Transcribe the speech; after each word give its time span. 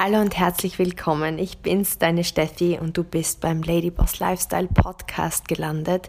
Hallo 0.00 0.20
und 0.20 0.38
herzlich 0.38 0.78
willkommen. 0.78 1.40
Ich 1.40 1.58
bin's, 1.58 1.98
deine 1.98 2.22
Steffi, 2.22 2.78
und 2.80 2.96
du 2.96 3.02
bist 3.02 3.40
beim 3.40 3.64
Ladyboss 3.64 4.20
Lifestyle 4.20 4.68
Podcast 4.68 5.48
gelandet. 5.48 6.08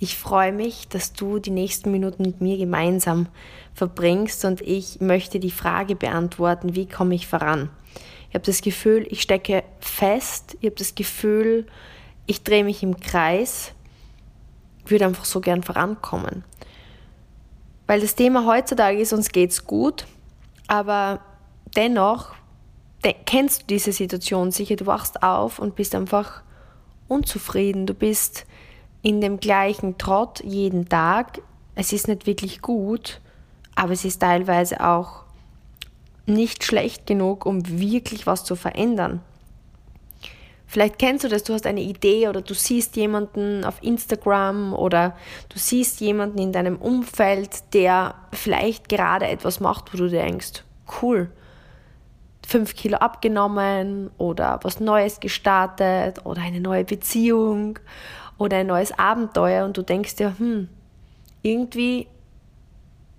Ich 0.00 0.18
freue 0.18 0.50
mich, 0.50 0.88
dass 0.88 1.12
du 1.12 1.38
die 1.38 1.52
nächsten 1.52 1.92
Minuten 1.92 2.24
mit 2.24 2.40
mir 2.40 2.58
gemeinsam 2.58 3.28
verbringst 3.74 4.44
und 4.44 4.60
ich 4.60 5.00
möchte 5.00 5.38
die 5.38 5.52
Frage 5.52 5.94
beantworten, 5.94 6.74
wie 6.74 6.88
komme 6.88 7.14
ich 7.14 7.28
voran? 7.28 7.70
Ich 8.28 8.34
habe 8.34 8.44
das 8.44 8.60
Gefühl, 8.60 9.06
ich 9.08 9.22
stecke 9.22 9.62
fest, 9.78 10.56
ich 10.58 10.66
habe 10.66 10.76
das 10.76 10.96
Gefühl, 10.96 11.68
ich 12.26 12.42
drehe 12.42 12.64
mich 12.64 12.82
im 12.82 12.98
Kreis, 12.98 13.72
ich 14.84 14.90
würde 14.90 15.06
einfach 15.06 15.24
so 15.24 15.40
gern 15.40 15.62
vorankommen. 15.62 16.42
Weil 17.86 18.00
das 18.00 18.16
Thema 18.16 18.46
heutzutage 18.46 18.98
ist, 18.98 19.12
uns 19.12 19.28
geht's 19.28 19.64
gut, 19.64 20.08
aber 20.66 21.20
dennoch 21.76 22.34
kennst 23.26 23.62
du 23.62 23.66
diese 23.66 23.92
Situation 23.92 24.50
sicher, 24.50 24.76
du 24.76 24.86
wachst 24.86 25.22
auf 25.22 25.58
und 25.58 25.76
bist 25.76 25.94
einfach 25.94 26.42
unzufrieden, 27.06 27.86
du 27.86 27.94
bist 27.94 28.46
in 29.02 29.20
dem 29.20 29.40
gleichen 29.40 29.98
Trott 29.98 30.42
jeden 30.44 30.88
Tag, 30.88 31.40
es 31.74 31.92
ist 31.92 32.08
nicht 32.08 32.26
wirklich 32.26 32.60
gut, 32.60 33.20
aber 33.74 33.92
es 33.92 34.04
ist 34.04 34.18
teilweise 34.18 34.84
auch 34.84 35.22
nicht 36.26 36.64
schlecht 36.64 37.06
genug, 37.06 37.46
um 37.46 37.80
wirklich 37.80 38.26
was 38.26 38.44
zu 38.44 38.56
verändern. 38.56 39.20
Vielleicht 40.66 40.98
kennst 40.98 41.24
du 41.24 41.28
das, 41.28 41.44
du 41.44 41.54
hast 41.54 41.66
eine 41.66 41.80
Idee 41.80 42.28
oder 42.28 42.42
du 42.42 42.52
siehst 42.52 42.96
jemanden 42.96 43.64
auf 43.64 43.82
Instagram 43.82 44.74
oder 44.74 45.16
du 45.48 45.58
siehst 45.58 46.00
jemanden 46.00 46.38
in 46.38 46.52
deinem 46.52 46.76
Umfeld, 46.76 47.72
der 47.72 48.14
vielleicht 48.32 48.90
gerade 48.90 49.28
etwas 49.28 49.60
macht, 49.60 49.94
wo 49.94 49.96
du 49.96 50.10
denkst, 50.10 50.64
cool, 51.00 51.30
fünf 52.48 52.74
Kilo 52.74 52.96
abgenommen 52.96 54.10
oder 54.16 54.58
was 54.62 54.80
Neues 54.80 55.20
gestartet 55.20 56.24
oder 56.24 56.40
eine 56.40 56.60
neue 56.60 56.84
Beziehung 56.84 57.78
oder 58.38 58.56
ein 58.56 58.66
neues 58.66 58.98
Abenteuer 58.98 59.66
und 59.66 59.76
du 59.76 59.82
denkst 59.82 60.16
dir, 60.16 60.34
hm, 60.38 60.66
irgendwie 61.42 62.06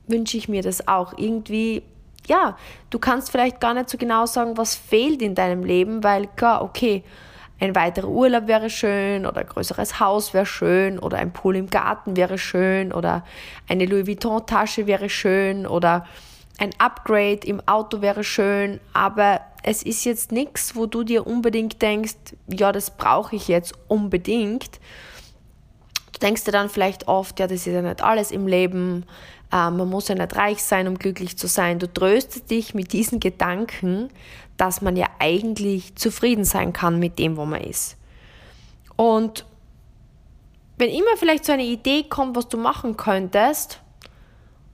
wünsche 0.08 0.36
ich 0.36 0.50
mir 0.50 0.64
das 0.64 0.88
auch. 0.88 1.16
Irgendwie, 1.16 1.84
ja, 2.26 2.58
du 2.90 2.98
kannst 2.98 3.30
vielleicht 3.30 3.60
gar 3.60 3.76
nicht 3.76 3.92
so 3.92 4.00
genau 4.00 4.26
sagen, 4.26 4.58
was 4.58 4.74
fehlt 4.74 5.22
in 5.22 5.36
deinem 5.36 5.64
Leben, 5.64 6.04
weil 6.04 6.26
klar, 6.36 6.64
okay, 6.64 7.04
ein 7.60 7.76
weiterer 7.76 8.08
Urlaub 8.08 8.48
wäre 8.48 8.72
schön 8.72 9.28
oder 9.28 9.42
ein 9.42 9.48
größeres 9.48 10.00
Haus 10.00 10.34
wäre 10.34 10.48
schön 10.48 10.98
oder 10.98 11.18
ein 11.18 11.34
Pool 11.34 11.56
im 11.56 11.70
Garten 11.70 12.18
wäre 12.18 12.40
schön 12.40 12.92
oder 12.92 13.24
eine 13.68 13.86
Louis 13.86 14.08
Vuitton 14.08 14.48
Tasche 14.48 14.88
wäre 14.88 15.10
schön 15.10 15.68
oder 15.68 16.08
ein 16.60 16.72
Upgrade 16.78 17.48
im 17.48 17.62
Auto 17.68 18.02
wäre 18.02 18.24
schön, 18.24 18.80
aber 18.94 19.42
es 19.64 19.82
ist 19.82 20.04
jetzt 20.04 20.32
nichts, 20.32 20.76
wo 20.76 20.86
du 20.86 21.04
dir 21.04 21.26
unbedingt 21.26 21.82
denkst, 21.82 22.36
ja, 22.48 22.72
das 22.72 22.92
brauche 22.92 23.36
ich 23.36 23.48
jetzt 23.48 23.74
unbedingt. 23.88 24.80
Du 26.14 26.20
denkst 26.20 26.44
dir 26.44 26.52
dann 26.52 26.70
vielleicht 26.70 27.08
oft, 27.08 27.40
ja, 27.40 27.48
das 27.48 27.66
ist 27.66 27.68
ja 27.68 27.82
nicht 27.82 28.04
alles 28.04 28.32
im 28.32 28.46
Leben, 28.46 29.06
äh, 29.52 29.70
man 29.70 29.90
muss 29.90 30.10
ja 30.10 30.16
nicht 30.16 30.36
reich 30.36 30.62
sein, 30.62 30.88
um 30.88 31.00
glücklich 31.00 31.38
zu 31.38 31.48
sein. 31.48 31.80
Du 31.80 31.92
tröstest 31.92 32.52
dich 32.52 32.74
mit 32.74 32.92
diesen 32.92 33.22
Gedanken, 33.22 34.10
dass 34.58 34.82
man 34.82 34.98
ja 34.98 35.08
eigentlich 35.20 35.96
zufrieden 35.96 36.44
sein 36.44 36.74
kann 36.74 37.00
mit 37.00 37.20
dem, 37.20 37.38
wo 37.38 37.46
man 37.46 37.62
ist. 37.62 37.96
Und 38.98 39.46
wenn 40.78 40.90
immer 40.90 41.16
vielleicht 41.18 41.46
so 41.46 41.54
eine 41.54 41.64
Idee 41.64 42.04
kommt, 42.04 42.36
was 42.36 42.50
du 42.50 42.58
machen 42.58 42.98
könntest, 42.98 43.80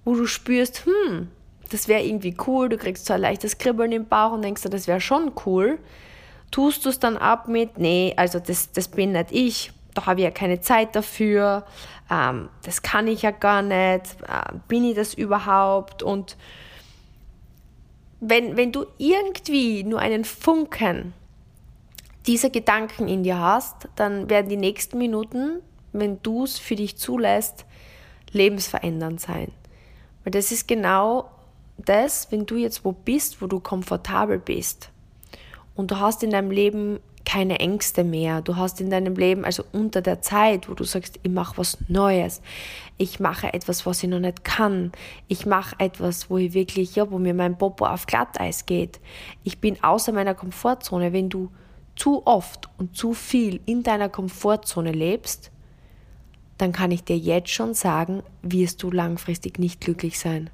wo 0.04 0.16
du 0.16 0.26
spürst, 0.26 0.86
hm, 0.86 1.30
das 1.72 1.88
wäre 1.88 2.04
irgendwie 2.04 2.36
cool, 2.48 2.70
du 2.70 2.78
kriegst 2.78 3.06
so 3.06 3.14
ein 3.14 3.22
leichtes 3.22 3.58
Kribbeln 3.58 3.92
im 3.92 4.08
Bauch 4.08 4.32
und 4.32 4.42
denkst 4.42 4.64
das 4.64 4.88
wäre 4.88 5.02
schon 5.02 5.32
cool, 5.46 5.80
tust 6.52 6.86
du 6.86 6.90
es 6.90 7.00
dann 7.00 7.18
ab 7.18 7.48
mit, 7.48 7.78
nee, 7.78 8.14
also 8.18 8.40
das, 8.40 8.72
das 8.72 8.88
bin 8.88 9.12
nicht 9.12 9.32
ich, 9.32 9.72
da 9.94 10.06
habe 10.06 10.20
ich 10.20 10.26
ja 10.26 10.32
keine 10.32 10.62
Zeit 10.62 10.96
dafür, 10.96 11.66
ähm, 12.12 12.50
das 12.64 12.82
kann 12.82 13.08
ich 13.08 13.24
ja 13.24 13.32
gar 13.32 13.62
nicht, 13.62 14.18
äh, 14.28 14.54
bin 14.68 14.84
ich 14.84 14.96
das 14.96 15.14
überhaupt? 15.14 16.04
Und 16.04 16.38
wenn, 18.20 18.58
wenn 18.58 18.72
du 18.72 18.86
irgendwie 18.98 19.84
nur 19.84 20.00
einen 20.00 20.26
Funken 20.26 21.14
dieser 22.28 22.50
Gedanken 22.50 23.08
in 23.08 23.24
dir 23.24 23.40
hast, 23.40 23.88
dann 23.96 24.30
werden 24.30 24.50
die 24.50 24.58
nächsten 24.58 24.98
Minuten, 24.98 25.62
wenn 25.94 26.22
du 26.24 26.44
es 26.44 26.58
für 26.58 26.76
dich 26.76 26.98
zulässt, 26.98 27.66
lebensverändernd 28.32 29.22
sein. 29.22 29.52
Weil 30.24 30.32
das 30.32 30.52
ist 30.52 30.68
genau 30.68 31.30
das, 31.78 32.32
wenn 32.32 32.46
du 32.46 32.56
jetzt 32.56 32.86
wo 32.86 32.92
bist, 32.92 33.42
wo 33.42 33.48
du 33.48 33.60
komfortabel 33.60 34.40
bist. 34.40 34.90
Und 35.76 35.92
du 35.92 36.00
hast 36.00 36.24
in 36.24 36.32
deinem 36.32 36.52
Leben 36.52 37.00
keine 37.26 37.60
Ängste 37.60 38.04
mehr, 38.04 38.42
du 38.42 38.56
hast 38.56 38.80
in 38.80 38.90
deinem 38.90 39.16
Leben, 39.16 39.44
also 39.44 39.64
unter 39.74 40.02
der 40.02 40.22
Zeit, 40.22 40.70
wo 40.70 40.76
du 40.76 40.84
sagst, 40.84 41.20
ich 41.24 41.32
mache 41.32 41.58
was 41.58 41.78
Neues, 41.88 42.42
ich 42.98 43.20
mache 43.20 43.52
etwas, 43.54 43.86
was 43.86 44.04
ich 44.04 44.10
noch 44.10 44.20
nicht 44.20 44.44
kann, 44.44 44.92
ich 45.28 45.46
mache 45.46 45.76
etwas, 45.80 46.30
wo 46.30 46.38
ich 46.38 46.54
wirklich, 46.54 46.96
ja, 46.96 47.10
wo 47.12 47.18
mir 47.18 47.34
mein 47.34 47.58
Popo 47.58 47.88
auf 47.88 48.06
Glatteis 48.06 48.66
geht, 48.68 49.00
ich 49.44 49.60
bin 49.60 49.84
außer 49.84 50.14
meiner 50.14 50.36
Komfortzone, 50.36 51.12
wenn 51.12 51.30
du 51.30 51.50
zu 51.96 52.26
oft 52.26 52.70
und 52.78 52.96
zu 52.96 53.14
viel 53.14 53.60
in 53.66 53.84
deiner 53.84 54.10
Komfortzone 54.10 54.92
lebst, 54.92 55.52
dann 56.58 56.72
kann 56.72 56.92
ich 56.92 57.04
dir 57.04 57.18
jetzt 57.18 57.50
schon 57.50 57.74
sagen, 57.74 58.24
wirst 58.42 58.84
du 58.84 58.92
langfristig 58.92 59.60
nicht 59.60 59.82
glücklich 59.82 60.20
sein. 60.20 60.50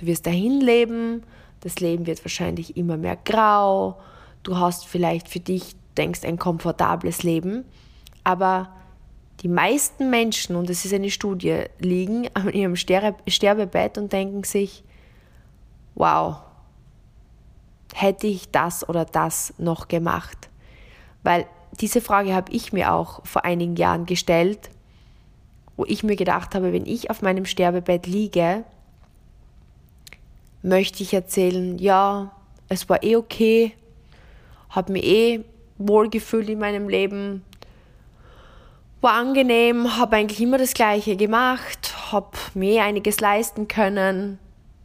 Du 0.00 0.06
wirst 0.06 0.26
dahin 0.26 0.62
leben, 0.62 1.24
das 1.60 1.78
Leben 1.78 2.06
wird 2.06 2.24
wahrscheinlich 2.24 2.78
immer 2.78 2.96
mehr 2.96 3.18
grau, 3.22 4.00
du 4.42 4.56
hast 4.56 4.86
vielleicht 4.86 5.28
für 5.28 5.40
dich, 5.40 5.76
denkst, 5.98 6.24
ein 6.24 6.38
komfortables 6.38 7.22
Leben, 7.22 7.64
aber 8.24 8.70
die 9.42 9.48
meisten 9.48 10.08
Menschen, 10.08 10.56
und 10.56 10.70
es 10.70 10.86
ist 10.86 10.94
eine 10.94 11.10
Studie, 11.10 11.64
liegen 11.78 12.28
an 12.32 12.50
ihrem 12.50 12.76
Sterbebett 12.76 13.98
und 13.98 14.10
denken 14.10 14.44
sich, 14.44 14.84
wow, 15.94 16.36
hätte 17.92 18.26
ich 18.26 18.50
das 18.50 18.88
oder 18.88 19.04
das 19.04 19.52
noch 19.58 19.88
gemacht? 19.88 20.48
Weil 21.22 21.44
diese 21.78 22.00
Frage 22.00 22.34
habe 22.34 22.52
ich 22.52 22.72
mir 22.72 22.94
auch 22.94 23.26
vor 23.26 23.44
einigen 23.44 23.76
Jahren 23.76 24.06
gestellt, 24.06 24.70
wo 25.76 25.84
ich 25.84 26.02
mir 26.02 26.16
gedacht 26.16 26.54
habe, 26.54 26.72
wenn 26.72 26.86
ich 26.86 27.10
auf 27.10 27.20
meinem 27.20 27.44
Sterbebett 27.44 28.06
liege, 28.06 28.64
möchte 30.62 31.02
ich 31.02 31.14
erzählen, 31.14 31.78
ja, 31.78 32.32
es 32.68 32.88
war 32.88 33.02
eh 33.02 33.16
okay, 33.16 33.74
habe 34.68 34.92
mich 34.92 35.04
eh 35.04 35.44
wohlgefühlt 35.78 36.48
in 36.48 36.58
meinem 36.58 36.88
Leben, 36.88 37.44
war 39.00 39.14
angenehm, 39.14 39.96
habe 39.96 40.16
eigentlich 40.16 40.40
immer 40.40 40.58
das 40.58 40.74
Gleiche 40.74 41.16
gemacht, 41.16 42.12
habe 42.12 42.36
mir 42.54 42.84
einiges 42.84 43.20
leisten 43.20 43.66
können, 43.66 44.38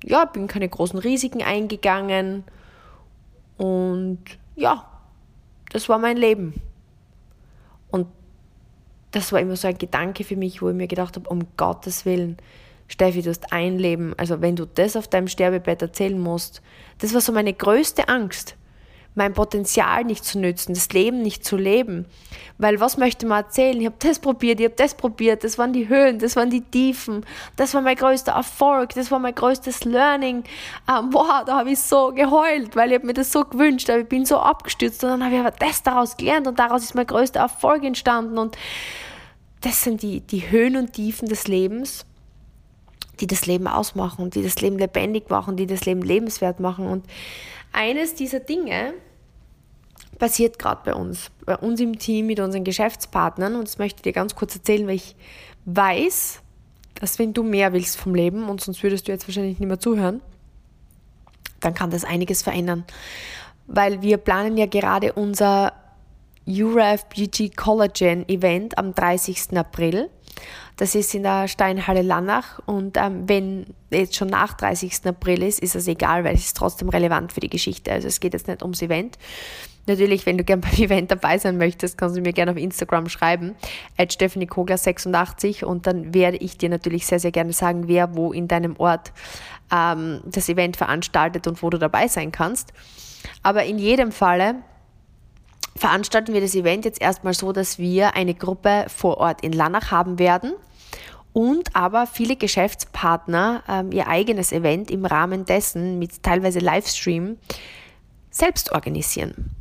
ja, 0.03 0.25
bin 0.25 0.47
keine 0.47 0.69
großen 0.69 0.99
Risiken 0.99 1.41
eingegangen 1.41 2.43
und 3.57 4.19
ja, 4.55 4.85
das 5.71 5.89
war 5.89 5.97
mein 5.97 6.17
Leben. 6.17 6.53
Und 7.91 8.07
das 9.11 9.31
war 9.31 9.39
immer 9.39 9.55
so 9.55 9.67
ein 9.67 9.77
Gedanke 9.77 10.23
für 10.23 10.35
mich, 10.35 10.61
wo 10.61 10.69
ich 10.69 10.75
mir 10.75 10.87
gedacht 10.87 11.15
habe, 11.15 11.29
um 11.29 11.47
Gottes 11.57 12.05
Willen, 12.05 12.37
Steffi, 12.87 13.21
du 13.21 13.29
hast 13.29 13.51
ein 13.51 13.77
Leben. 13.79 14.13
Also 14.17 14.41
wenn 14.41 14.55
du 14.55 14.65
das 14.65 14.95
auf 14.95 15.07
deinem 15.07 15.27
Sterbebett 15.27 15.81
erzählen 15.81 16.19
musst, 16.19 16.61
das 16.99 17.13
war 17.13 17.21
so 17.21 17.31
meine 17.31 17.53
größte 17.53 18.07
Angst, 18.07 18.55
mein 19.15 19.33
Potenzial 19.33 20.03
nicht 20.03 20.25
zu 20.25 20.39
nützen, 20.39 20.73
das 20.73 20.89
Leben 20.89 21.21
nicht 21.21 21.45
zu 21.45 21.55
leben. 21.55 22.05
Weil 22.57 22.79
was 22.81 22.97
möchte 22.97 23.25
man 23.25 23.43
erzählen? 23.45 23.79
Ich 23.79 23.85
habe 23.85 23.95
das 23.99 24.19
probiert, 24.19 24.59
ich 24.59 24.65
habe 24.65 24.75
das 24.75 24.93
probiert, 24.93 25.43
das 25.43 25.57
waren 25.57 25.71
die 25.73 25.87
Höhen, 25.87 26.19
das 26.19 26.35
waren 26.35 26.49
die 26.49 26.61
Tiefen, 26.61 27.25
das 27.55 27.73
war 27.73 27.81
mein 27.81 27.95
größter 27.95 28.33
Erfolg, 28.33 28.93
das 28.93 29.09
war 29.11 29.19
mein 29.19 29.33
größtes 29.33 29.85
Learning. 29.85 30.43
Ähm, 30.89 31.09
boah, 31.09 31.43
da 31.45 31.59
habe 31.59 31.71
ich 31.71 31.79
so 31.79 32.11
geheult, 32.13 32.75
weil 32.75 32.91
ich 32.91 33.03
mir 33.03 33.13
das 33.13 33.31
so 33.31 33.45
gewünscht, 33.45 33.89
aber 33.89 34.01
ich 34.01 34.09
bin 34.09 34.25
so 34.25 34.37
abgestürzt 34.37 35.03
und 35.03 35.11
dann 35.11 35.23
habe 35.23 35.33
ich 35.33 35.39
aber 35.39 35.51
das 35.51 35.81
daraus 35.81 36.17
gelernt 36.17 36.47
und 36.47 36.59
daraus 36.59 36.83
ist 36.83 36.93
mein 36.93 37.07
größter 37.07 37.39
Erfolg 37.39 37.83
entstanden 37.83 38.37
und 38.37 38.57
das 39.61 39.81
sind 39.81 40.03
die, 40.03 40.19
die 40.19 40.51
Höhen 40.51 40.75
und 40.75 40.93
Tiefen 40.93 41.27
des 41.27 41.47
Lebens 41.47 42.05
die 43.19 43.27
das 43.27 43.45
Leben 43.45 43.67
ausmachen, 43.67 44.29
die 44.29 44.43
das 44.43 44.61
Leben 44.61 44.77
lebendig 44.77 45.29
machen, 45.29 45.57
die 45.57 45.67
das 45.67 45.85
Leben 45.85 46.01
lebenswert 46.01 46.59
machen. 46.59 46.87
Und 46.87 47.05
eines 47.71 48.15
dieser 48.15 48.39
Dinge 48.39 48.93
passiert 50.17 50.59
gerade 50.59 50.81
bei 50.85 50.93
uns, 50.93 51.31
bei 51.45 51.57
uns 51.57 51.79
im 51.79 51.99
Team 51.99 52.27
mit 52.27 52.39
unseren 52.39 52.63
Geschäftspartnern. 52.63 53.55
Und 53.55 53.67
das 53.67 53.77
möchte 53.77 53.97
ich 53.99 54.03
dir 54.03 54.13
ganz 54.13 54.35
kurz 54.35 54.55
erzählen, 54.55 54.87
weil 54.87 54.95
ich 54.95 55.15
weiß, 55.65 56.41
dass 56.95 57.19
wenn 57.19 57.33
du 57.33 57.43
mehr 57.43 57.73
willst 57.73 57.97
vom 57.97 58.15
Leben, 58.15 58.47
und 58.47 58.61
sonst 58.61 58.81
würdest 58.83 59.07
du 59.07 59.11
jetzt 59.11 59.27
wahrscheinlich 59.27 59.59
nicht 59.59 59.67
mehr 59.67 59.79
zuhören, 59.79 60.21
dann 61.59 61.73
kann 61.73 61.89
das 61.89 62.05
einiges 62.05 62.43
verändern. 62.43 62.85
Weil 63.67 64.01
wir 64.01 64.17
planen 64.17 64.57
ja 64.57 64.67
gerade 64.67 65.13
unser 65.13 65.73
URAF 66.47 67.09
Beauty 67.09 67.49
Collagen 67.49 68.27
Event 68.29 68.77
am 68.77 68.93
30. 68.93 69.57
April. 69.57 70.09
Das 70.77 70.93
ist 70.93 71.13
in 71.15 71.23
der 71.23 71.47
Steinhalle 71.47 72.01
Lannach 72.01 72.59
und 72.65 72.97
ähm, 72.97 73.27
wenn 73.27 73.67
jetzt 73.91 74.15
schon 74.15 74.27
nach 74.27 74.53
30. 74.53 75.05
April 75.05 75.43
ist, 75.43 75.59
ist 75.59 75.75
es 75.75 75.87
egal, 75.87 76.23
weil 76.23 76.35
es 76.35 76.47
ist 76.47 76.57
trotzdem 76.57 76.89
relevant 76.89 77.31
für 77.31 77.39
die 77.39 77.49
Geschichte. 77.49 77.91
Also 77.91 78.07
es 78.07 78.19
geht 78.19 78.33
jetzt 78.33 78.47
nicht 78.47 78.61
ums 78.61 78.81
Event. 78.81 79.17
Natürlich, 79.87 80.25
wenn 80.25 80.37
du 80.37 80.43
gerne 80.43 80.61
beim 80.69 80.73
Event 80.73 81.11
dabei 81.11 81.37
sein 81.37 81.57
möchtest, 81.57 81.97
kannst 81.97 82.17
du 82.17 82.21
mir 82.21 82.33
gerne 82.33 82.51
auf 82.51 82.57
Instagram 82.57 83.07
schreiben, 83.07 83.55
at 83.97 84.11
Stephanie 84.11 84.47
Kogler 84.47 84.77
86 84.77 85.63
und 85.63 85.87
dann 85.87 86.13
werde 86.13 86.37
ich 86.37 86.57
dir 86.57 86.69
natürlich 86.69 87.05
sehr, 87.05 87.19
sehr 87.19 87.31
gerne 87.31 87.53
sagen, 87.53 87.87
wer 87.87 88.15
wo 88.15 88.33
in 88.33 88.47
deinem 88.47 88.75
Ort 88.77 89.13
ähm, 89.73 90.21
das 90.25 90.49
Event 90.49 90.77
veranstaltet 90.77 91.47
und 91.47 91.61
wo 91.63 91.69
du 91.69 91.77
dabei 91.77 92.07
sein 92.07 92.31
kannst. 92.31 92.73
Aber 93.43 93.63
in 93.63 93.79
jedem 93.79 94.11
Falle 94.11 94.55
veranstalten 95.75 96.33
wir 96.33 96.41
das 96.41 96.55
Event 96.55 96.85
jetzt 96.85 97.01
erstmal 97.01 97.33
so, 97.33 97.51
dass 97.51 97.79
wir 97.79 98.15
eine 98.15 98.33
Gruppe 98.33 98.85
vor 98.87 99.17
Ort 99.17 99.41
in 99.41 99.51
Lannach 99.51 99.91
haben 99.91 100.19
werden 100.19 100.53
und 101.33 101.75
aber 101.75 102.07
viele 102.07 102.37
Geschäftspartner 102.37 103.63
ähm, 103.67 103.91
ihr 103.91 104.07
eigenes 104.07 104.53
Event 104.53 104.89
im 104.89 105.05
Rahmen 105.05 105.45
dessen 105.45 105.99
mit 105.99 106.23
teilweise 106.23 106.59
Livestream 106.59 107.37
selbst 108.31 108.71
organisieren. 108.71 109.51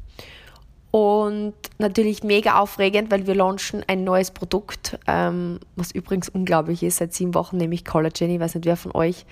Und 0.93 1.55
natürlich 1.79 2.23
mega 2.23 2.61
aufregend, 2.61 3.11
weil 3.11 3.27
wir 3.27 3.35
launchen 3.35 3.83
ein 3.89 4.05
neues 4.05 4.31
Produkt, 4.31 5.01
ähm, 5.09 5.59
was 5.75 5.91
übrigens 5.91 6.29
unglaublich 6.29 6.85
ist, 6.85 6.99
seit 6.99 7.13
sieben 7.13 7.35
Wochen, 7.35 7.57
nämlich 7.57 7.85
Collagen. 7.85 8.31
Ich 8.31 8.39
weiß 8.39 8.55
nicht, 8.55 8.67
wer 8.67 8.77
von 8.77 8.93
euch 8.93 9.27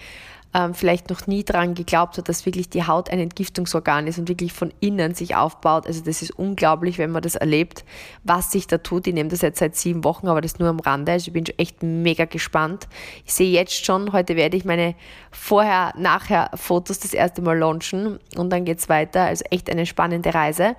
ähm, 0.55 0.75
vielleicht 0.75 1.09
noch 1.11 1.27
nie 1.27 1.45
daran 1.45 1.75
geglaubt 1.75 2.19
hat, 2.19 2.29
dass 2.29 2.45
wirklich 2.45 2.69
die 2.69 2.87
Haut 2.87 3.11
ein 3.11 3.19
Entgiftungsorgan 3.19 4.07
ist 4.07 4.19
und 4.19 4.29
wirklich 4.29 4.53
von 4.53 4.73
innen 4.81 5.15
sich 5.15 5.35
aufbaut. 5.35 5.87
Also 5.87 6.03
das 6.03 6.23
ist 6.23 6.31
unglaublich, 6.33 6.99
wenn 6.99 7.11
man 7.11 7.23
das 7.23 7.37
erlebt, 7.37 7.85
was 8.25 8.53
sich 8.53 8.67
da 8.67 8.79
tut. 8.79 9.07
Ich 9.07 9.15
nehme 9.15 9.31
das 9.31 9.41
jetzt 9.41 9.59
seit 9.59 9.77
sieben 9.77 10.05
Wochen, 10.05 10.29
aber 10.29 10.41
das 10.41 10.59
nur 10.59 10.69
am 10.69 10.81
Rande. 10.81 11.13
Also 11.13 11.29
ich 11.29 11.33
bin 11.33 11.47
schon 11.47 11.59
echt 11.59 11.83
mega 11.83 12.27
gespannt. 12.27 12.87
Ich 13.25 13.33
sehe 13.33 13.51
jetzt 13.51 13.85
schon, 13.85 14.13
heute 14.13 14.37
werde 14.37 14.57
ich 14.57 14.65
meine 14.65 14.95
Vorher-Nachher-Fotos 15.31 17.01
das 17.01 17.15
erste 17.15 17.41
Mal 17.41 17.59
launchen 17.59 18.19
und 18.37 18.51
dann 18.51 18.65
geht 18.65 18.79
es 18.79 18.89
weiter. 18.89 19.23
Also 19.23 19.45
echt 19.51 19.71
eine 19.71 19.87
spannende 19.87 20.35
Reise. 20.35 20.77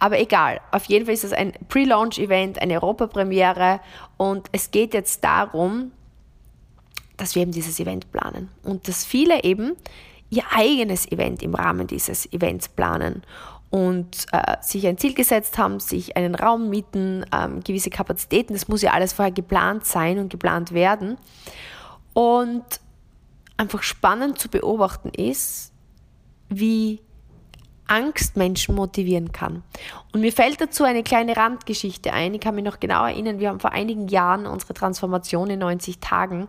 Aber 0.00 0.18
egal, 0.18 0.60
auf 0.72 0.84
jeden 0.86 1.06
Fall 1.06 1.14
ist 1.14 1.24
es 1.24 1.32
ein 1.32 1.52
Pre-Launch-Event, 1.68 2.60
eine 2.60 2.74
Europapremiere 2.74 3.80
und 4.16 4.48
es 4.52 4.70
geht 4.70 4.94
jetzt 4.94 5.22
darum, 5.24 5.92
dass 7.16 7.34
wir 7.34 7.42
eben 7.42 7.52
dieses 7.52 7.80
Event 7.80 8.10
planen 8.12 8.48
und 8.62 8.88
dass 8.88 9.04
viele 9.04 9.44
eben 9.44 9.72
ihr 10.30 10.44
eigenes 10.50 11.10
Event 11.10 11.42
im 11.42 11.54
Rahmen 11.54 11.86
dieses 11.86 12.30
Events 12.32 12.68
planen 12.68 13.22
und 13.70 14.26
äh, 14.32 14.56
sich 14.60 14.86
ein 14.86 14.98
Ziel 14.98 15.14
gesetzt 15.14 15.58
haben, 15.58 15.80
sich 15.80 16.16
einen 16.16 16.34
Raum 16.34 16.70
mieten, 16.70 17.24
ähm, 17.32 17.62
gewisse 17.62 17.90
Kapazitäten, 17.90 18.52
das 18.52 18.68
muss 18.68 18.82
ja 18.82 18.92
alles 18.92 19.12
vorher 19.12 19.32
geplant 19.32 19.84
sein 19.84 20.18
und 20.18 20.30
geplant 20.30 20.72
werden. 20.72 21.16
Und 22.12 22.64
einfach 23.56 23.82
spannend 23.82 24.38
zu 24.38 24.48
beobachten 24.48 25.10
ist, 25.10 25.72
wie 26.48 27.00
Angst 27.88 28.36
Menschen 28.36 28.74
motivieren 28.74 29.32
kann. 29.32 29.62
Und 30.12 30.20
mir 30.20 30.32
fällt 30.32 30.60
dazu 30.60 30.84
eine 30.84 31.02
kleine 31.02 31.36
Randgeschichte 31.36 32.12
ein. 32.12 32.34
Ich 32.34 32.40
kann 32.40 32.54
mich 32.54 32.64
noch 32.64 32.80
genau 32.80 33.04
erinnern, 33.04 33.38
wir 33.38 33.48
haben 33.48 33.60
vor 33.60 33.72
einigen 33.72 34.08
Jahren 34.08 34.46
unsere 34.46 34.74
Transformation 34.74 35.50
in 35.50 35.60
90 35.60 36.00
Tagen 36.00 36.48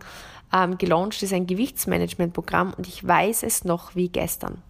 ähm, 0.54 0.78
gelauncht. 0.78 1.22
Ist 1.24 1.34
ein 1.34 1.48
Gewichtsmanagementprogramm 1.48 2.74
und 2.74 2.88
ich 2.88 3.06
weiß 3.06 3.44
es 3.44 3.64
noch 3.64 3.96
wie 3.96 4.10
gestern. 4.10 4.62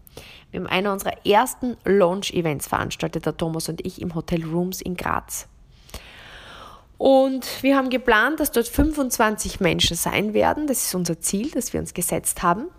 Wir 0.52 0.62
haben 0.62 0.68
einer 0.68 0.94
unserer 0.94 1.26
ersten 1.26 1.78
Launch-Events 1.84 2.68
veranstaltet, 2.68 3.26
der 3.26 3.38
Thomas 3.38 3.70
und 3.70 3.86
ich, 3.86 4.02
im 4.02 4.16
Hotel 4.16 4.44
Rooms 4.44 4.82
in 4.82 4.96
Graz. 4.96 5.48
Und 6.98 7.62
wir 7.62 7.78
haben 7.78 7.90
geplant, 7.90 8.40
dass 8.40 8.52
dort 8.52 8.68
25 8.68 9.60
Menschen 9.60 9.96
sein 9.96 10.34
werden. 10.34 10.66
Das 10.68 10.86
ist 10.86 10.96
unser 10.96 11.20
Ziel, 11.20 11.52
das 11.52 11.74
wir 11.74 11.80
uns 11.80 11.94
gesetzt 11.94 12.42
haben. 12.42 12.70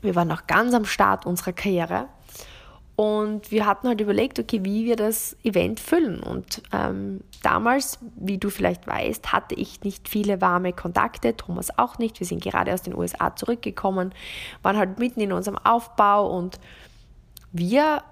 Wir 0.00 0.14
waren 0.14 0.28
noch 0.28 0.46
ganz 0.46 0.72
am 0.72 0.86
Start 0.86 1.26
unserer 1.26 1.52
Karriere. 1.52 2.06
Und 2.96 3.50
wir 3.50 3.66
hatten 3.66 3.88
halt 3.88 4.00
überlegt, 4.00 4.38
okay, 4.38 4.60
wie 4.62 4.84
wir 4.84 4.96
das 4.96 5.36
Event 5.42 5.80
füllen. 5.80 6.20
Und 6.20 6.62
ähm, 6.72 7.20
damals, 7.42 7.98
wie 8.16 8.38
du 8.38 8.50
vielleicht 8.50 8.86
weißt, 8.86 9.32
hatte 9.32 9.54
ich 9.54 9.82
nicht 9.82 10.08
viele 10.08 10.40
warme 10.40 10.72
Kontakte, 10.72 11.36
Thomas 11.36 11.76
auch 11.78 11.98
nicht. 11.98 12.20
Wir 12.20 12.26
sind 12.26 12.42
gerade 12.42 12.72
aus 12.72 12.82
den 12.82 12.94
USA 12.94 13.34
zurückgekommen, 13.34 14.14
waren 14.62 14.76
halt 14.76 14.98
mitten 14.98 15.20
in 15.20 15.32
unserem 15.32 15.58
Aufbau 15.58 16.30
und 16.36 16.60
wir 17.52 18.02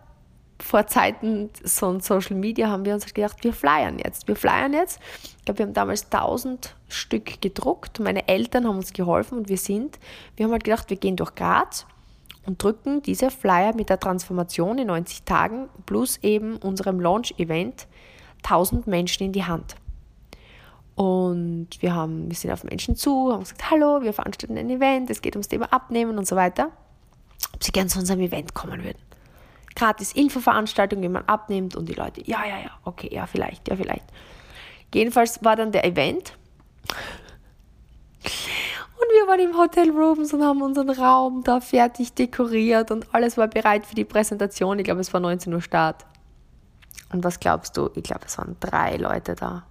vor 0.60 0.86
Zeiten 0.86 1.50
von 1.64 2.00
Social 2.00 2.36
Media 2.36 2.68
haben 2.68 2.84
wir 2.84 2.94
uns 2.94 3.04
halt 3.04 3.14
gedacht, 3.14 3.44
wir 3.44 3.52
flyern 3.52 3.98
jetzt. 3.98 4.26
Wir 4.26 4.34
flyern 4.34 4.72
jetzt. 4.72 4.98
Ich 5.38 5.44
glaube, 5.44 5.58
wir 5.58 5.66
haben 5.66 5.74
damals 5.74 6.06
1000 6.12 6.74
Stück 6.88 7.40
gedruckt. 7.40 8.00
Meine 8.00 8.26
Eltern 8.28 8.66
haben 8.66 8.76
uns 8.76 8.92
geholfen 8.92 9.38
und 9.38 9.48
wir 9.48 9.56
sind, 9.56 9.98
wir 10.36 10.44
haben 10.44 10.52
halt 10.52 10.64
gedacht, 10.64 10.90
wir 10.90 10.96
gehen 10.96 11.16
durch 11.16 11.34
Graz 11.34 11.86
und 12.44 12.62
drücken 12.62 13.02
diese 13.02 13.30
Flyer 13.30 13.74
mit 13.74 13.88
der 13.88 14.00
Transformation 14.00 14.78
in 14.78 14.88
90 14.88 15.22
Tagen 15.22 15.68
plus 15.86 16.18
eben 16.22 16.56
unserem 16.56 16.98
Launch-Event 16.98 17.86
1000 18.44 18.86
Menschen 18.86 19.24
in 19.24 19.32
die 19.32 19.44
Hand. 19.44 19.76
Und 20.94 21.68
wir, 21.80 21.94
haben, 21.94 22.28
wir 22.28 22.36
sind 22.36 22.50
auf 22.50 22.64
Menschen 22.64 22.96
zu, 22.96 23.32
haben 23.32 23.40
gesagt, 23.40 23.70
hallo, 23.70 24.02
wir 24.02 24.12
veranstalten 24.12 24.58
ein 24.58 24.68
Event, 24.68 25.10
es 25.10 25.22
geht 25.22 25.36
ums 25.36 25.46
Thema 25.46 25.72
Abnehmen 25.72 26.18
und 26.18 26.26
so 26.26 26.34
weiter. 26.34 26.72
Ob 27.54 27.62
sie 27.62 27.70
gerne 27.70 27.88
zu 27.88 28.00
unserem 28.00 28.20
Event 28.20 28.54
kommen 28.54 28.82
würden. 28.82 28.98
Gratis 29.76 30.12
Infoveranstaltung, 30.12 31.00
wie 31.02 31.08
man 31.08 31.24
abnimmt 31.26 31.76
und 31.76 31.88
die 31.88 31.94
Leute, 31.94 32.20
ja, 32.26 32.44
ja, 32.44 32.58
ja, 32.58 32.70
okay, 32.84 33.08
ja, 33.12 33.26
vielleicht, 33.26 33.68
ja, 33.68 33.76
vielleicht. 33.76 34.04
Jedenfalls 34.92 35.44
war 35.44 35.54
dann 35.54 35.70
der 35.70 35.84
Event 35.84 36.32
und 39.00 39.08
wir 39.12 39.28
waren 39.28 39.40
im 39.40 39.56
Hotel 39.56 39.90
Rooms 39.90 40.32
und 40.34 40.42
haben 40.42 40.62
unseren 40.62 40.90
Raum 40.90 41.44
da 41.44 41.60
fertig 41.60 42.12
dekoriert 42.14 42.90
und 42.90 43.06
alles 43.14 43.36
war 43.36 43.46
bereit 43.46 43.86
für 43.86 43.94
die 43.94 44.04
Präsentation. 44.04 44.78
Ich 44.80 44.84
glaube, 44.84 45.00
es 45.00 45.12
war 45.12 45.20
19 45.20 45.54
Uhr 45.54 45.62
Start. 45.62 46.04
Und 47.10 47.24
was 47.24 47.40
glaubst 47.40 47.76
du? 47.76 47.90
Ich 47.94 48.02
glaube, 48.02 48.26
es 48.26 48.38
waren 48.38 48.56
drei 48.60 48.96
Leute 48.96 49.34
da. 49.34 49.64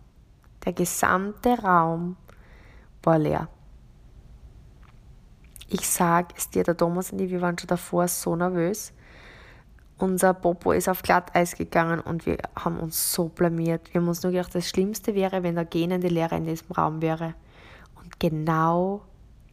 Der 0.66 0.74
gesamte 0.74 1.60
Raum 1.60 2.18
war 3.04 3.20
leer. 3.20 3.48
Ich 5.70 5.88
sage 5.88 6.34
es 6.38 6.50
dir, 6.50 6.64
der 6.64 6.78
Thomas 6.78 7.12
und 7.12 7.20
ich, 7.20 7.30
wir 7.30 7.42
waren 7.42 7.58
schon 7.58 7.68
davor 7.68 8.08
so 8.08 8.36
nervös. 8.36 8.94
Unser 9.98 10.34
Popo 10.34 10.72
ist 10.72 10.88
auf 10.88 11.02
Glatteis 11.02 11.56
gegangen 11.56 12.00
und 12.00 12.26
wir 12.26 12.38
haben 12.56 12.80
uns 12.80 13.12
so 13.12 13.30
blamiert. 13.30 13.94
Wir 13.94 14.02
haben 14.02 14.08
uns 14.08 14.24
nur 14.24 14.32
gedacht, 14.32 14.54
das 14.54 14.70
Schlimmste 14.70 15.16
wäre, 15.16 15.44
wenn 15.44 15.56
der 15.56 15.66
gähnende 15.66 16.08
Lehrer 16.08 16.38
in 16.38 16.46
diesem 16.46 16.72
Raum 16.72 17.02
wäre. 17.02 17.34
Und 17.96 18.20
genau 18.20 19.02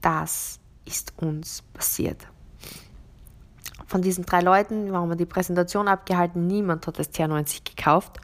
das 0.00 0.60
ist 0.84 1.14
uns 1.16 1.62
passiert. 1.72 2.26
Von 3.86 4.02
diesen 4.02 4.24
drei 4.24 4.40
Leuten 4.40 4.92
haben 4.92 5.08
wir 5.08 5.16
die 5.16 5.26
Präsentation 5.26 5.88
abgehalten, 5.88 6.46
niemand 6.46 6.86
hat 6.86 6.98
das 6.98 7.10
TR90 7.10 7.76
gekauft. 7.76 8.18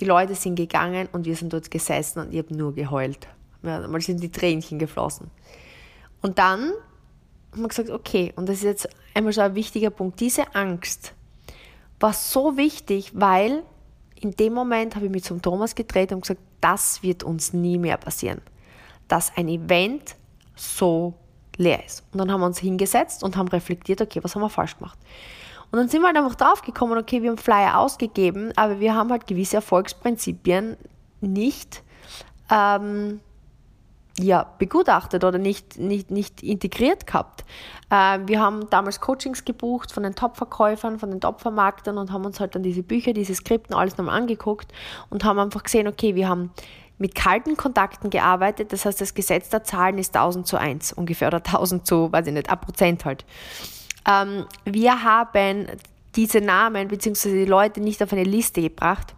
Die 0.00 0.04
Leute 0.04 0.34
sind 0.34 0.54
gegangen 0.54 1.08
und 1.12 1.26
wir 1.26 1.36
sind 1.36 1.52
dort 1.52 1.70
gesessen 1.70 2.20
und 2.20 2.32
ich 2.32 2.38
habe 2.38 2.54
nur 2.54 2.74
geheult. 2.74 3.26
Mal 3.62 4.00
sind 4.00 4.22
die 4.22 4.30
Tränchen 4.30 4.78
geflossen. 4.78 5.30
Und 6.22 6.38
dann 6.38 6.72
haben 7.52 7.62
wir 7.62 7.68
gesagt, 7.68 7.90
okay, 7.90 8.32
und 8.36 8.48
das 8.48 8.58
ist 8.58 8.64
jetzt 8.64 8.88
einmal 9.14 9.32
so 9.32 9.40
ein 9.40 9.54
wichtiger 9.54 9.90
Punkt, 9.90 10.20
diese 10.20 10.54
Angst 10.54 11.14
war 12.00 12.12
so 12.12 12.56
wichtig, 12.56 13.12
weil 13.14 13.64
in 14.14 14.32
dem 14.32 14.52
Moment 14.52 14.94
habe 14.94 15.06
ich 15.06 15.12
mich 15.12 15.24
zum 15.24 15.42
Thomas 15.42 15.74
gedreht 15.74 16.12
und 16.12 16.22
gesagt, 16.22 16.40
das 16.60 17.02
wird 17.02 17.22
uns 17.22 17.52
nie 17.52 17.78
mehr 17.78 17.96
passieren. 17.96 18.40
Dass 19.06 19.36
ein 19.36 19.48
Event 19.48 20.16
so 20.54 21.14
leer 21.58 21.84
ist. 21.84 22.04
Und 22.12 22.18
dann 22.18 22.32
haben 22.32 22.40
wir 22.40 22.46
uns 22.46 22.58
hingesetzt 22.58 23.22
und 23.22 23.36
haben 23.36 23.48
reflektiert, 23.48 24.00
okay, 24.00 24.20
was 24.22 24.34
haben 24.34 24.42
wir 24.42 24.48
falsch 24.48 24.78
gemacht? 24.78 24.98
Und 25.70 25.78
dann 25.78 25.88
sind 25.88 26.00
wir 26.00 26.06
halt 26.06 26.16
einfach 26.16 26.34
drauf 26.34 26.62
gekommen, 26.62 26.96
okay, 26.96 27.22
wir 27.22 27.30
haben 27.30 27.38
Flyer 27.38 27.78
ausgegeben, 27.78 28.52
aber 28.56 28.80
wir 28.80 28.94
haben 28.94 29.10
halt 29.10 29.26
gewisse 29.26 29.56
Erfolgsprinzipien 29.56 30.78
nicht 31.20 31.82
ähm, 32.50 33.20
ja, 34.18 34.46
begutachtet 34.58 35.24
oder 35.24 35.38
nicht, 35.38 35.78
nicht, 35.78 36.10
nicht 36.10 36.42
integriert 36.42 37.06
gehabt. 37.06 37.44
Äh, 37.90 38.20
wir 38.26 38.40
haben 38.40 38.68
damals 38.70 39.00
Coachings 39.00 39.44
gebucht 39.44 39.92
von 39.92 40.02
den 40.02 40.14
Top-Verkäufern, 40.14 40.98
von 40.98 41.10
den 41.10 41.20
Top-Vermarktern 41.20 41.98
und 41.98 42.12
haben 42.12 42.24
uns 42.24 42.40
halt 42.40 42.54
dann 42.54 42.62
diese 42.62 42.82
Bücher, 42.82 43.12
diese 43.12 43.34
Skripten, 43.34 43.74
alles 43.74 43.96
nochmal 43.96 44.16
angeguckt 44.16 44.72
und 45.10 45.24
haben 45.24 45.38
einfach 45.38 45.62
gesehen, 45.62 45.86
okay, 45.86 46.14
wir 46.14 46.28
haben 46.28 46.50
mit 46.98 47.14
kalten 47.14 47.56
Kontakten 47.56 48.10
gearbeitet. 48.10 48.72
Das 48.72 48.84
heißt, 48.84 49.00
das 49.00 49.14
Gesetz 49.14 49.48
der 49.48 49.64
Zahlen 49.64 49.98
ist 49.98 50.14
1000 50.14 50.46
zu 50.46 50.56
1 50.58 50.92
ungefähr 50.92 51.28
oder 51.28 51.38
1000 51.38 51.86
zu, 51.86 52.12
weiß 52.12 52.26
ich 52.26 52.32
nicht, 52.32 52.50
ein 52.50 52.60
Prozent 52.60 53.04
halt. 53.04 53.24
Ähm, 54.06 54.46
wir 54.64 55.02
haben 55.02 55.66
diese 56.16 56.40
Namen 56.40 56.88
bzw. 56.88 57.44
die 57.44 57.44
Leute 57.44 57.80
nicht 57.80 58.02
auf 58.02 58.12
eine 58.12 58.24
Liste 58.24 58.60
gebracht, 58.60 59.14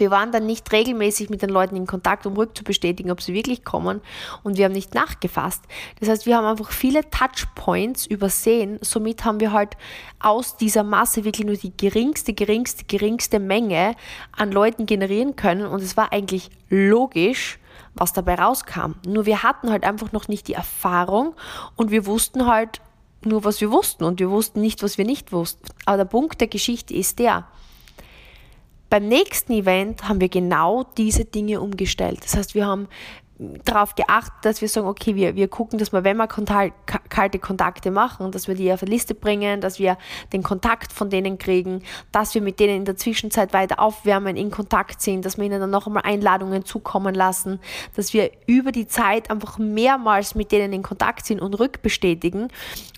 wir 0.00 0.10
waren 0.10 0.32
dann 0.32 0.46
nicht 0.46 0.72
regelmäßig 0.72 1.30
mit 1.30 1.42
den 1.42 1.50
Leuten 1.50 1.76
in 1.76 1.86
Kontakt, 1.86 2.26
um 2.26 2.34
rückzubestätigen, 2.36 3.12
ob 3.12 3.22
sie 3.22 3.34
wirklich 3.34 3.64
kommen 3.64 4.00
und 4.42 4.56
wir 4.56 4.64
haben 4.64 4.72
nicht 4.72 4.94
nachgefasst. 4.94 5.62
Das 6.00 6.08
heißt, 6.08 6.26
wir 6.26 6.36
haben 6.36 6.46
einfach 6.46 6.70
viele 6.70 7.08
Touchpoints 7.10 8.06
übersehen. 8.06 8.78
Somit 8.80 9.24
haben 9.24 9.40
wir 9.40 9.52
halt 9.52 9.76
aus 10.18 10.56
dieser 10.56 10.82
Masse 10.82 11.24
wirklich 11.24 11.46
nur 11.46 11.56
die 11.56 11.76
geringste, 11.76 12.32
geringste, 12.32 12.84
geringste 12.84 13.38
Menge 13.38 13.94
an 14.32 14.50
Leuten 14.50 14.86
generieren 14.86 15.36
können 15.36 15.66
und 15.66 15.82
es 15.82 15.96
war 15.96 16.12
eigentlich 16.12 16.50
logisch, 16.68 17.58
was 17.94 18.12
dabei 18.12 18.36
rauskam. 18.36 18.94
Nur 19.06 19.26
wir 19.26 19.42
hatten 19.42 19.70
halt 19.70 19.84
einfach 19.84 20.12
noch 20.12 20.28
nicht 20.28 20.48
die 20.48 20.54
Erfahrung 20.54 21.34
und 21.76 21.90
wir 21.90 22.06
wussten 22.06 22.46
halt 22.46 22.80
nur, 23.24 23.44
was 23.44 23.60
wir 23.60 23.70
wussten 23.70 24.04
und 24.04 24.20
wir 24.20 24.30
wussten 24.30 24.60
nicht, 24.60 24.82
was 24.82 24.96
wir 24.96 25.04
nicht 25.04 25.32
wussten. 25.32 25.66
Aber 25.84 25.98
der 25.98 26.04
Punkt 26.06 26.40
der 26.40 26.48
Geschichte 26.48 26.94
ist 26.94 27.18
der, 27.18 27.46
beim 28.90 29.06
nächsten 29.08 29.52
Event 29.52 30.08
haben 30.08 30.20
wir 30.20 30.28
genau 30.28 30.84
diese 30.98 31.24
Dinge 31.24 31.60
umgestellt. 31.60 32.24
Das 32.24 32.36
heißt, 32.36 32.54
wir 32.54 32.66
haben 32.66 32.88
darauf 33.64 33.94
geachtet, 33.94 34.34
dass 34.42 34.60
wir 34.60 34.68
sagen, 34.68 34.86
okay, 34.86 35.14
wir, 35.14 35.34
wir 35.34 35.48
gucken, 35.48 35.78
dass 35.78 35.92
wir, 35.92 36.04
wenn 36.04 36.18
wir 36.18 36.26
kalte 36.26 37.38
Kontakte 37.38 37.90
machen, 37.90 38.32
dass 38.32 38.48
wir 38.48 38.54
die 38.54 38.70
auf 38.70 38.82
eine 38.82 38.90
Liste 38.90 39.14
bringen, 39.14 39.62
dass 39.62 39.78
wir 39.78 39.96
den 40.32 40.42
Kontakt 40.42 40.92
von 40.92 41.08
denen 41.08 41.38
kriegen, 41.38 41.82
dass 42.12 42.34
wir 42.34 42.42
mit 42.42 42.60
denen 42.60 42.76
in 42.78 42.84
der 42.84 42.96
Zwischenzeit 42.96 43.54
weiter 43.54 43.80
aufwärmen, 43.80 44.36
in 44.36 44.50
Kontakt 44.50 45.00
sind, 45.00 45.24
dass 45.24 45.38
wir 45.38 45.44
ihnen 45.44 45.60
dann 45.60 45.70
noch 45.70 45.86
einmal 45.86 46.02
Einladungen 46.04 46.66
zukommen 46.66 47.14
lassen, 47.14 47.60
dass 47.96 48.12
wir 48.12 48.30
über 48.46 48.72
die 48.72 48.86
Zeit 48.86 49.30
einfach 49.30 49.56
mehrmals 49.56 50.34
mit 50.34 50.52
denen 50.52 50.74
in 50.74 50.82
Kontakt 50.82 51.24
sind 51.24 51.40
und 51.40 51.54
rückbestätigen. 51.54 52.48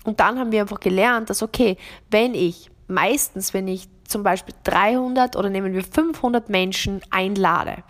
Und 0.03 0.19
dann 0.19 0.39
haben 0.39 0.51
wir 0.51 0.61
einfach 0.61 0.81
gelernt, 0.81 1.29
dass, 1.29 1.41
okay, 1.41 1.77
wenn 2.11 2.33
ich 2.33 2.69
meistens, 2.87 3.53
wenn 3.53 3.69
ich 3.69 3.87
zum 4.13 4.23
Beispiel 4.23 4.55
300 4.63 5.35
oder 5.35 5.49
nehmen 5.49 5.73
wir 5.73 5.83
500 5.83 6.47
Menschen 6.47 7.01
einlade, 7.09 7.83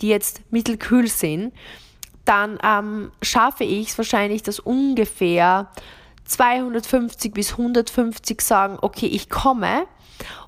die 0.00 0.08
jetzt 0.08 0.40
mittelkühl 0.50 1.06
sind, 1.06 1.52
dann 2.24 2.58
ähm, 2.64 3.12
schaffe 3.22 3.64
ich 3.64 3.90
es 3.90 3.98
wahrscheinlich, 3.98 4.42
dass 4.42 4.58
ungefähr 4.58 5.70
250 6.24 7.32
bis 7.32 7.52
150 7.52 8.40
sagen, 8.40 8.78
okay, 8.80 9.06
ich 9.06 9.30
komme. 9.30 9.86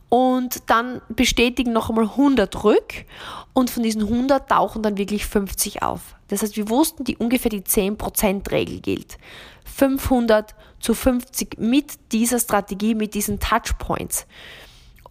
Und 0.09 0.69
dann 0.69 1.01
bestätigen 1.09 1.73
noch 1.73 1.89
einmal 1.89 2.07
100 2.07 2.65
rück 2.65 3.05
und 3.53 3.71
von 3.71 3.85
diesen 3.85 4.03
100 4.03 4.49
tauchen 4.49 4.83
dann 4.83 4.99
wirklich 4.99 5.25
50 5.25 5.83
auf. 5.83 6.17
Das 6.27 6.43
heißt, 6.43 6.57
wir 6.57 6.69
wussten, 6.69 7.05
die 7.05 7.17
ungefähr 7.17 7.51
die 7.51 7.63
10%-Regel 7.63 8.81
gilt. 8.81 9.19
500 9.65 10.55
zu 10.81 10.95
50 10.95 11.59
mit 11.59 12.13
dieser 12.13 12.41
Strategie, 12.41 12.97
mit 12.97 13.15
diesen 13.15 13.39
Touchpoints. 13.39 14.27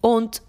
Und 0.02 0.42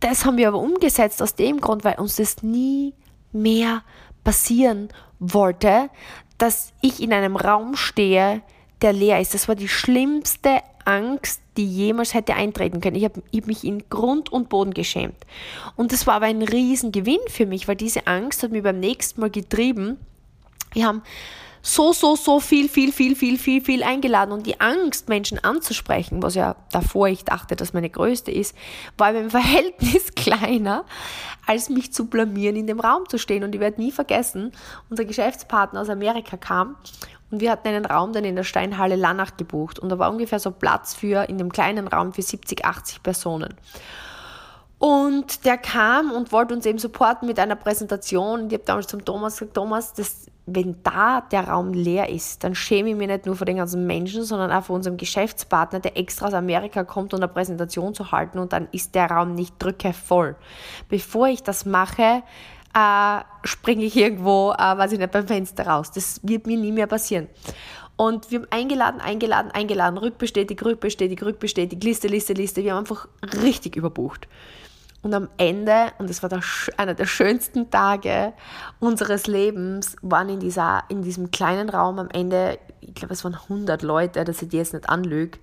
das 0.00 0.24
haben 0.24 0.36
wir 0.36 0.48
aber 0.48 0.58
umgesetzt 0.58 1.22
aus 1.22 1.34
dem 1.34 1.60
Grund, 1.60 1.84
weil 1.84 1.98
uns 1.98 2.16
das 2.16 2.42
nie 2.42 2.94
mehr 3.32 3.82
passieren 4.22 4.88
wollte, 5.18 5.90
dass 6.38 6.72
ich 6.80 7.02
in 7.02 7.12
einem 7.12 7.36
Raum 7.36 7.76
stehe, 7.76 8.42
der 8.82 8.92
leer 8.92 9.20
ist. 9.20 9.34
Das 9.34 9.48
war 9.48 9.54
die 9.54 9.68
schlimmste 9.68 10.60
Angst, 10.84 11.40
die 11.56 11.66
jemals 11.66 12.14
hätte 12.14 12.34
eintreten 12.34 12.80
können. 12.80 12.96
Ich 12.96 13.04
habe 13.04 13.22
hab 13.34 13.46
mich 13.46 13.64
in 13.64 13.88
Grund 13.88 14.30
und 14.30 14.48
Boden 14.48 14.74
geschämt. 14.74 15.16
Und 15.76 15.92
das 15.92 16.06
war 16.06 16.14
aber 16.14 16.26
ein 16.26 16.42
Riesengewinn 16.42 17.20
für 17.28 17.46
mich, 17.46 17.68
weil 17.68 17.76
diese 17.76 18.06
Angst 18.06 18.42
hat 18.42 18.50
mich 18.50 18.62
beim 18.62 18.80
nächsten 18.80 19.20
Mal 19.20 19.30
getrieben. 19.30 19.98
Wir 20.72 20.86
haben 20.86 21.02
so, 21.66 21.94
so, 21.94 22.14
so 22.14 22.40
viel, 22.40 22.68
viel, 22.68 22.92
viel, 22.92 23.16
viel, 23.16 23.38
viel, 23.38 23.62
viel 23.62 23.82
eingeladen. 23.82 24.32
Und 24.32 24.46
die 24.46 24.60
Angst, 24.60 25.08
Menschen 25.08 25.42
anzusprechen, 25.42 26.22
was 26.22 26.34
ja 26.34 26.56
davor 26.70 27.08
ich 27.08 27.24
dachte, 27.24 27.56
dass 27.56 27.72
meine 27.72 27.88
größte 27.88 28.30
ist, 28.30 28.54
war 28.98 29.14
im 29.14 29.30
Verhältnis 29.30 30.14
kleiner, 30.14 30.84
als 31.46 31.70
mich 31.70 31.90
zu 31.90 32.06
blamieren, 32.06 32.56
in 32.56 32.66
dem 32.66 32.80
Raum 32.80 33.08
zu 33.08 33.18
stehen. 33.18 33.44
Und 33.44 33.54
ich 33.54 33.60
werde 33.62 33.80
nie 33.80 33.92
vergessen, 33.92 34.52
unser 34.90 35.06
Geschäftspartner 35.06 35.80
aus 35.80 35.88
Amerika 35.88 36.36
kam 36.36 36.76
und 37.30 37.40
wir 37.40 37.50
hatten 37.50 37.66
einen 37.66 37.86
Raum 37.86 38.12
dann 38.12 38.24
in 38.24 38.36
der 38.36 38.44
Steinhalle 38.44 38.96
Lannach 38.96 39.38
gebucht. 39.38 39.78
Und 39.78 39.88
da 39.88 39.98
war 39.98 40.10
ungefähr 40.10 40.38
so 40.38 40.50
Platz 40.50 40.94
für, 40.94 41.28
in 41.30 41.38
dem 41.38 41.50
kleinen 41.50 41.88
Raum 41.88 42.12
für 42.12 42.22
70, 42.22 42.62
80 42.62 43.02
Personen. 43.02 43.54
Und 44.78 45.46
der 45.46 45.56
kam 45.56 46.12
und 46.12 46.30
wollte 46.30 46.52
uns 46.52 46.66
eben 46.66 46.78
supporten 46.78 47.26
mit 47.26 47.38
einer 47.38 47.56
Präsentation. 47.56 48.48
Ich 48.48 48.52
habe 48.52 48.64
damals 48.64 48.86
zum 48.88 49.02
Thomas 49.02 49.38
gesagt, 49.38 49.54
Thomas, 49.54 49.94
das, 49.94 50.26
wenn 50.46 50.82
da 50.82 51.22
der 51.22 51.48
Raum 51.48 51.72
leer 51.72 52.10
ist, 52.10 52.44
dann 52.44 52.54
schäme 52.54 52.90
ich 52.90 52.96
mich 52.96 53.08
nicht 53.08 53.24
nur 53.24 53.34
vor 53.34 53.46
den 53.46 53.56
ganzen 53.56 53.86
Menschen, 53.86 54.24
sondern 54.24 54.52
auch 54.52 54.64
vor 54.64 54.76
unserem 54.76 54.98
Geschäftspartner, 54.98 55.80
der 55.80 55.96
extra 55.96 56.26
aus 56.26 56.34
Amerika 56.34 56.84
kommt, 56.84 57.14
um 57.14 57.20
eine 57.20 57.28
Präsentation 57.28 57.94
zu 57.94 58.12
halten 58.12 58.38
und 58.38 58.52
dann 58.52 58.68
ist 58.70 58.94
der 58.94 59.10
Raum 59.10 59.34
nicht 59.34 59.54
drückevoll. 59.58 60.36
Bevor 60.88 61.28
ich 61.28 61.42
das 61.42 61.64
mache, 61.64 62.22
äh, 62.74 63.20
springe 63.44 63.84
ich 63.84 63.96
irgendwo, 63.96 64.52
äh, 64.52 64.56
weiß 64.58 64.92
ich 64.92 64.98
nicht, 64.98 65.12
beim 65.12 65.26
Fenster 65.26 65.66
raus. 65.66 65.90
Das 65.92 66.20
wird 66.22 66.46
mir 66.46 66.58
nie 66.58 66.72
mehr 66.72 66.88
passieren. 66.88 67.28
Und 67.96 68.30
wir 68.30 68.40
haben 68.40 68.48
eingeladen, 68.50 69.00
eingeladen, 69.00 69.50
eingeladen, 69.52 69.96
rückbestätigt, 69.98 70.64
rückbestätigt, 70.64 71.22
rückbestätigt, 71.22 71.84
Liste, 71.84 72.08
Liste, 72.08 72.32
Liste. 72.32 72.64
Wir 72.64 72.72
haben 72.72 72.80
einfach 72.80 73.06
richtig 73.42 73.76
überbucht. 73.76 74.26
Und 75.04 75.12
am 75.12 75.28
Ende, 75.36 75.92
und 75.98 76.08
das 76.08 76.22
war 76.22 76.30
der, 76.30 76.40
einer 76.78 76.94
der 76.94 77.04
schönsten 77.04 77.70
Tage 77.70 78.32
unseres 78.80 79.26
Lebens, 79.26 79.96
waren 80.00 80.30
in, 80.30 80.40
dieser, 80.40 80.82
in 80.88 81.02
diesem 81.02 81.30
kleinen 81.30 81.68
Raum 81.68 81.98
am 81.98 82.08
Ende, 82.08 82.58
ich 82.80 82.94
glaube, 82.94 83.12
es 83.12 83.22
waren 83.22 83.34
100 83.34 83.82
Leute, 83.82 84.24
dass 84.24 84.40
ich 84.40 84.48
die 84.48 84.56
jetzt 84.56 84.72
nicht 84.72 84.88
anlüge, 84.88 85.38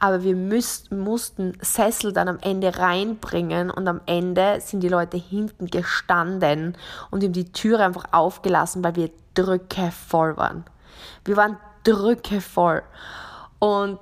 aber 0.00 0.24
wir 0.24 0.34
müsst, 0.34 0.90
mussten 0.90 1.52
Sessel 1.60 2.12
dann 2.12 2.26
am 2.26 2.40
Ende 2.40 2.76
reinbringen 2.76 3.70
und 3.70 3.86
am 3.86 4.00
Ende 4.06 4.60
sind 4.60 4.80
die 4.80 4.88
Leute 4.88 5.16
hinten 5.16 5.68
gestanden 5.68 6.76
und 7.12 7.22
haben 7.22 7.32
die 7.32 7.52
Türe 7.52 7.84
einfach 7.84 8.06
aufgelassen, 8.10 8.82
weil 8.82 8.96
wir 8.96 9.10
drückevoll 9.34 10.36
waren. 10.36 10.64
Wir 11.24 11.36
waren 11.36 11.56
drückevoll. 11.84 12.82
Und 13.60 14.00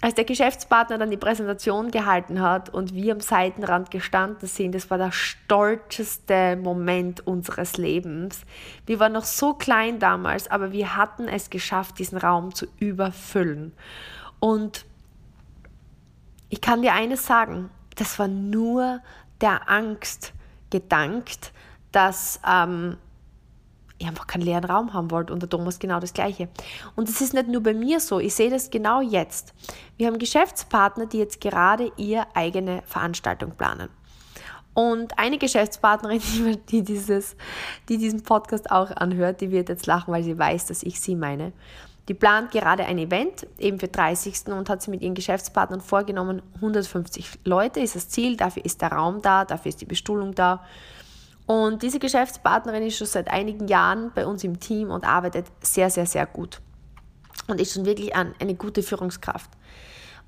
als 0.00 0.14
der 0.14 0.24
Geschäftspartner 0.24 0.98
dann 0.98 1.10
die 1.10 1.16
Präsentation 1.16 1.90
gehalten 1.90 2.40
hat 2.40 2.72
und 2.72 2.94
wir 2.94 3.12
am 3.12 3.20
Seitenrand 3.20 3.90
gestanden 3.90 4.46
sind, 4.46 4.74
das 4.74 4.90
war 4.90 4.98
der 4.98 5.10
stolzeste 5.10 6.56
Moment 6.56 7.26
unseres 7.26 7.76
Lebens. 7.76 8.42
Wir 8.86 9.00
waren 9.00 9.12
noch 9.12 9.24
so 9.24 9.54
klein 9.54 9.98
damals, 9.98 10.48
aber 10.48 10.70
wir 10.70 10.96
hatten 10.96 11.26
es 11.26 11.50
geschafft, 11.50 11.98
diesen 11.98 12.18
Raum 12.18 12.54
zu 12.54 12.66
überfüllen. 12.78 13.72
Und 14.38 14.86
ich 16.48 16.60
kann 16.60 16.82
dir 16.82 16.94
eines 16.94 17.26
sagen, 17.26 17.70
das 17.96 18.18
war 18.20 18.28
nur 18.28 19.00
der 19.40 19.68
Angst 19.68 20.32
gedankt, 20.70 21.52
dass 21.90 22.40
ähm, 22.48 22.96
ich 23.98 24.06
einfach 24.06 24.26
keinen 24.26 24.42
leeren 24.42 24.64
Raum 24.64 24.92
haben 24.92 25.10
wollte 25.10 25.32
und 25.32 25.40
der 25.42 25.50
Thomas 25.50 25.78
genau 25.78 26.00
das 26.00 26.14
Gleiche. 26.14 26.48
Und 26.96 27.08
es 27.08 27.20
ist 27.20 27.34
nicht 27.34 27.48
nur 27.48 27.62
bei 27.62 27.74
mir 27.74 28.00
so, 28.00 28.20
ich 28.20 28.34
sehe 28.34 28.50
das 28.50 28.70
genau 28.70 29.00
jetzt. 29.00 29.54
Wir 29.96 30.06
haben 30.06 30.18
Geschäftspartner, 30.18 31.06
die 31.06 31.18
jetzt 31.18 31.40
gerade 31.40 31.90
ihre 31.96 32.26
eigene 32.34 32.82
Veranstaltung 32.86 33.52
planen. 33.52 33.88
Und 34.74 35.18
eine 35.18 35.38
Geschäftspartnerin, 35.38 36.20
die, 36.68 36.82
dieses, 36.82 37.36
die 37.88 37.98
diesen 37.98 38.22
Podcast 38.22 38.70
auch 38.70 38.92
anhört, 38.92 39.40
die 39.40 39.50
wird 39.50 39.68
jetzt 39.68 39.86
lachen, 39.86 40.12
weil 40.12 40.22
sie 40.22 40.38
weiß, 40.38 40.66
dass 40.66 40.84
ich 40.84 41.00
sie 41.00 41.16
meine. 41.16 41.52
Die 42.08 42.14
plant 42.14 42.52
gerade 42.52 42.86
ein 42.86 42.96
Event, 42.96 43.46
eben 43.58 43.78
für 43.78 43.88
30. 43.88 44.46
und 44.46 44.70
hat 44.70 44.80
sie 44.80 44.90
mit 44.90 45.02
ihren 45.02 45.14
Geschäftspartnern 45.14 45.80
vorgenommen, 45.80 46.42
150 46.54 47.40
Leute 47.44 47.80
ist 47.80 47.96
das 47.96 48.08
Ziel, 48.08 48.36
dafür 48.36 48.64
ist 48.64 48.80
der 48.80 48.92
Raum 48.92 49.20
da, 49.20 49.44
dafür 49.44 49.68
ist 49.68 49.80
die 49.80 49.86
Bestuhlung 49.86 50.34
da. 50.34 50.64
Und 51.48 51.82
diese 51.82 51.98
Geschäftspartnerin 51.98 52.82
ist 52.82 52.98
schon 52.98 53.06
seit 53.06 53.28
einigen 53.28 53.68
Jahren 53.68 54.12
bei 54.14 54.26
uns 54.26 54.44
im 54.44 54.60
Team 54.60 54.90
und 54.90 55.06
arbeitet 55.08 55.46
sehr, 55.62 55.88
sehr, 55.88 56.04
sehr 56.04 56.26
gut. 56.26 56.60
Und 57.46 57.58
ist 57.58 57.72
schon 57.72 57.86
wirklich 57.86 58.14
eine 58.14 58.54
gute 58.54 58.82
Führungskraft. 58.82 59.48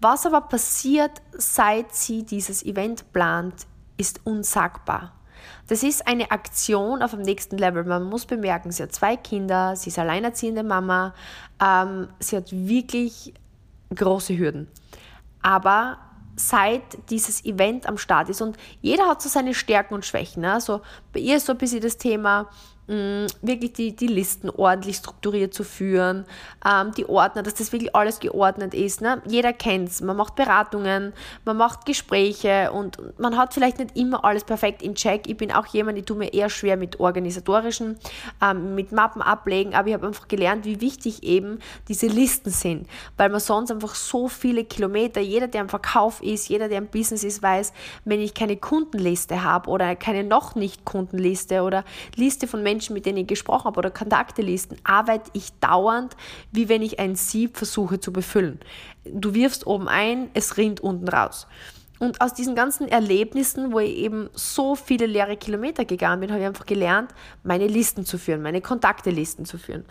Was 0.01 0.25
aber 0.25 0.41
passiert, 0.41 1.11
seit 1.33 1.95
sie 1.95 2.25
dieses 2.25 2.65
Event 2.65 3.13
plant, 3.13 3.67
ist 3.99 4.23
unsagbar. 4.25 5.13
Das 5.67 5.83
ist 5.83 6.09
eine 6.09 6.31
Aktion 6.31 7.03
auf 7.03 7.11
dem 7.11 7.21
nächsten 7.21 7.59
Level. 7.59 7.85
Man 7.85 8.05
muss 8.05 8.25
bemerken, 8.25 8.73
sie 8.73 8.83
hat 8.83 8.93
zwei 8.93 9.19
Kinder, 9.19 9.77
sie 9.77 9.91
ist 9.91 9.99
alleinerziehende 9.99 10.63
Mama, 10.63 11.13
ähm, 11.63 12.09
sie 12.19 12.39
hat 12.39 12.51
wirklich 12.51 13.35
große 13.95 14.39
Hürden. 14.39 14.69
Aber 15.43 15.99
seit 16.49 17.11
dieses 17.11 17.45
Event 17.45 17.87
am 17.87 17.99
Start 17.99 18.29
ist. 18.29 18.41
Und 18.41 18.57
jeder 18.81 19.09
hat 19.09 19.23
so 19.23 19.29
seine 19.29 19.55
Stärken 19.55 19.95
und 19.95 20.05
Schwächen. 20.05 20.43
Ne? 20.43 20.53
Also 20.53 20.81
bei 21.13 21.21
ihr 21.21 21.37
ist 21.37 21.47
so 21.47 21.53
ein 21.53 21.59
bisschen 21.59 21.81
das 21.81 21.97
Thema, 21.97 22.49
Mm, 22.91 23.27
wirklich 23.41 23.75
die, 23.75 23.95
die 23.95 24.09
Listen 24.09 24.51
ordentlich 24.51 24.97
strukturiert 24.97 25.55
zu 25.55 25.63
führen, 25.63 26.25
ähm, 26.69 26.91
die 26.97 27.09
Ordner, 27.09 27.45
dass 27.45 27.55
das 27.55 27.71
wirklich 27.71 27.95
alles 27.95 28.19
geordnet 28.19 28.75
ist. 28.75 29.01
Ne? 29.01 29.23
Jeder 29.27 29.53
kennt 29.53 29.91
es, 29.91 30.01
man 30.01 30.17
macht 30.17 30.35
Beratungen, 30.35 31.13
man 31.45 31.57
macht 31.57 31.87
Gespräche 31.87 32.73
und 32.73 32.99
man 33.21 33.37
hat 33.37 33.55
vielleicht 33.55 33.79
nicht 33.79 33.97
immer 33.97 34.25
alles 34.25 34.43
perfekt 34.43 34.83
in 34.83 34.97
Check. 34.97 35.29
Ich 35.29 35.37
bin 35.37 35.53
auch 35.53 35.67
jemand, 35.67 35.99
ich 35.99 36.05
tue 36.05 36.17
mir 36.17 36.35
eher 36.35 36.51
schwer 36.51 36.77
mit 36.77 36.99
organisatorischen, 36.99 37.97
ähm, 38.43 38.75
mit 38.75 38.91
Mappen 38.91 39.23
ablegen, 39.23 39.73
aber 39.77 39.87
ich 39.87 39.95
habe 39.95 40.09
einfach 40.09 40.27
gelernt, 40.27 40.65
wie 40.65 40.81
wichtig 40.81 41.23
eben 41.23 41.61
diese 41.87 42.09
Listen 42.09 42.51
sind, 42.51 42.89
weil 43.17 43.29
man 43.29 43.39
sonst 43.39 43.71
einfach 43.71 43.95
so 43.95 44.27
viele 44.27 44.65
Kilometer, 44.65 45.21
jeder, 45.21 45.47
der 45.47 45.61
im 45.61 45.69
Verkauf 45.69 46.21
ist, 46.25 46.49
jeder, 46.49 46.69
der 46.69 46.79
im 46.79 46.89
Business 46.89 47.23
ist, 47.23 47.41
weiß, 47.41 47.73
wenn 48.05 48.19
ich 48.19 48.35
keine 48.35 48.57
Kundenliste 48.57 49.45
habe 49.45 49.71
oder 49.71 49.95
keine 49.95 50.25
noch 50.25 50.57
nicht 50.57 50.85
Kundenliste 50.85 51.63
oder 51.63 51.85
Liste 52.17 52.49
von 52.49 52.65
Menschen, 52.65 52.80
Menschen, 52.81 52.95
mit 52.95 53.05
denen 53.05 53.19
ich 53.19 53.27
gesprochen 53.27 53.67
habe 53.67 53.79
oder 53.79 53.91
Kontaktelisten, 53.91 54.79
arbeite 54.85 55.31
ich 55.35 55.53
dauernd, 55.61 56.17
wie 56.51 56.71
wenn 56.71 56.81
ich 56.81 56.99
ein 56.99 57.15
Sieb 57.15 57.59
versuche 57.59 58.01
zu 58.01 58.11
befüllen. 58.11 58.59
Du 59.05 59.35
wirfst 59.35 59.67
oben 59.67 59.87
ein, 59.87 60.31
es 60.33 60.57
rinnt 60.57 60.81
unten 60.81 61.07
raus. 61.07 61.47
Und 62.01 62.23
aus 62.23 62.33
diesen 62.33 62.55
ganzen 62.55 62.89
Erlebnissen, 62.89 63.73
wo 63.73 63.79
ich 63.79 63.95
eben 63.99 64.31
so 64.33 64.75
viele 64.75 65.05
leere 65.05 65.37
Kilometer 65.37 65.85
gegangen 65.85 66.21
bin, 66.21 66.31
habe 66.31 66.41
ich 66.41 66.47
einfach 66.47 66.65
gelernt, 66.65 67.13
meine 67.43 67.67
Listen 67.67 68.07
zu 68.07 68.17
führen, 68.17 68.41
meine 68.41 68.63
Kontaktelisten 68.63 69.45
zu 69.45 69.59
führen. 69.59 69.85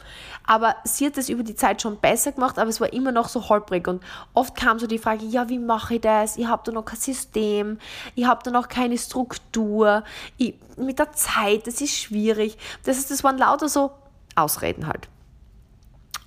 Aber 0.43 0.75
sie 0.85 1.05
hat 1.05 1.19
es 1.19 1.29
über 1.29 1.43
die 1.43 1.53
Zeit 1.53 1.83
schon 1.83 1.97
besser 1.99 2.31
gemacht, 2.31 2.57
aber 2.57 2.71
es 2.71 2.81
war 2.81 2.91
immer 2.93 3.11
noch 3.11 3.29
so 3.29 3.47
holprig. 3.47 3.87
Und 3.87 4.03
oft 4.33 4.55
kam 4.55 4.79
so 4.79 4.87
die 4.87 4.97
Frage, 4.97 5.23
ja, 5.23 5.49
wie 5.49 5.59
mache 5.59 5.95
ich 5.95 6.01
das? 6.01 6.37
Ich 6.37 6.47
habe 6.47 6.63
da 6.65 6.71
noch 6.71 6.85
kein 6.85 6.99
System, 6.99 7.77
ich 8.15 8.25
habe 8.25 8.41
da 8.43 8.49
noch 8.49 8.69
keine 8.69 8.97
Struktur, 8.97 10.03
ich, 10.39 10.55
mit 10.77 10.97
der 10.97 11.11
Zeit, 11.11 11.67
das 11.67 11.79
ist 11.79 11.95
schwierig. 11.95 12.57
Das 12.85 12.97
ist, 12.97 13.11
das 13.11 13.23
waren 13.23 13.37
lauter 13.37 13.69
so 13.69 13.91
Ausreden 14.35 14.87
halt. 14.87 15.07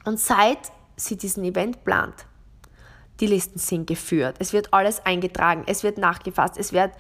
Und 0.05 0.21
seit 0.21 0.71
sie 0.95 1.17
diesen 1.17 1.43
Event 1.43 1.83
plant, 1.85 2.15
die 3.23 3.29
Listen 3.29 3.59
sind 3.59 3.87
geführt, 3.87 4.37
es 4.41 4.53
wird 4.53 4.75
alles 4.75 5.07
eingetragen, 5.07 5.63
es 5.67 5.83
wird 5.85 5.97
nachgefasst, 5.97 6.59
es 6.59 6.73
wird 6.73 6.91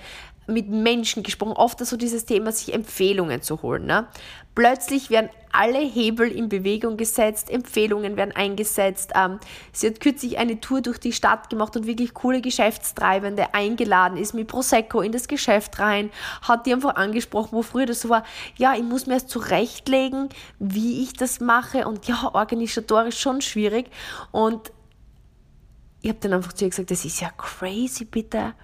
mit 0.47 0.69
Menschen 0.69 1.23
gesprochen, 1.23 1.53
oft 1.53 1.85
so 1.85 1.97
dieses 1.97 2.25
Thema, 2.25 2.53
sich 2.53 2.75
Empfehlungen 2.75 3.43
zu 3.43 3.63
holen. 3.63 3.87
Ne? 3.87 4.07
Plötzlich 4.55 5.09
werden 5.09 5.31
alle 5.53 5.79
Hebel 5.79 6.31
in 6.31 6.49
Bewegung 6.49 6.97
gesetzt, 6.97 7.51
Empfehlungen 7.51 8.17
werden 8.17 8.33
eingesetzt. 8.35 9.13
Ähm, 9.15 9.39
sie 9.73 9.89
hat 9.89 10.01
kürzlich 10.01 10.39
eine 10.39 10.61
Tour 10.61 10.81
durch 10.81 10.99
die 10.99 11.13
Stadt 11.13 11.49
gemacht 11.51 11.77
und 11.77 11.87
wirklich 11.87 12.15
coole 12.15 12.41
Geschäftstreibende 12.41 13.55
eingeladen, 13.55 14.17
ist 14.17 14.35
mit 14.35 14.49
Prosecco 14.49 15.01
in 15.01 15.13
das 15.13 15.29
Geschäft 15.29 15.79
rein, 15.79 16.11
hat 16.43 16.67
die 16.67 16.73
einfach 16.73 16.97
angesprochen, 16.97 17.51
wo 17.53 17.63
früher 17.63 17.87
das 17.87 18.01
so 18.01 18.09
war, 18.09 18.25
ja, 18.57 18.75
ich 18.75 18.83
muss 18.83 19.07
mir 19.07 19.15
erst 19.15 19.31
zurechtlegen, 19.31 20.29
wie 20.59 21.03
ich 21.03 21.13
das 21.15 21.41
mache 21.41 21.87
und 21.87 22.07
ja, 22.09 22.31
organisatorisch 22.33 23.19
schon 23.19 23.41
schwierig 23.41 23.87
und 24.33 24.73
ich 26.03 26.09
habe 26.09 26.19
dann 26.21 26.33
einfach 26.35 26.53
zu 26.53 26.65
ihr 26.65 26.71
gesagt, 26.71 26.91
das 26.91 27.05
ist 27.05 27.21
ja 27.21 27.31
crazy, 27.31 28.05
bitte. 28.05 28.55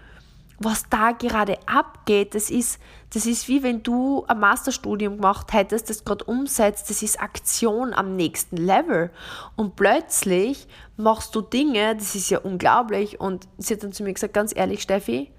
Was 0.60 0.88
da 0.90 1.12
gerade 1.12 1.56
abgeht, 1.66 2.34
das 2.34 2.50
ist, 2.50 2.80
das 3.10 3.26
ist 3.26 3.46
wie 3.46 3.62
wenn 3.62 3.84
du 3.84 4.24
ein 4.26 4.40
Masterstudium 4.40 5.16
gemacht 5.16 5.52
hättest, 5.52 5.88
das 5.88 6.04
gerade 6.04 6.24
umsetzt, 6.24 6.90
das 6.90 7.00
ist 7.00 7.20
Aktion 7.20 7.94
am 7.94 8.16
nächsten 8.16 8.56
Level. 8.56 9.10
Und 9.54 9.76
plötzlich 9.76 10.66
machst 10.96 11.32
du 11.36 11.42
Dinge, 11.42 11.94
das 11.94 12.16
ist 12.16 12.28
ja 12.28 12.40
unglaublich. 12.40 13.20
Und 13.20 13.46
sie 13.56 13.74
hat 13.74 13.84
dann 13.84 13.92
zu 13.92 14.02
mir 14.02 14.12
gesagt, 14.12 14.34
ganz 14.34 14.52
ehrlich, 14.54 14.82
Steffi, 14.82 15.30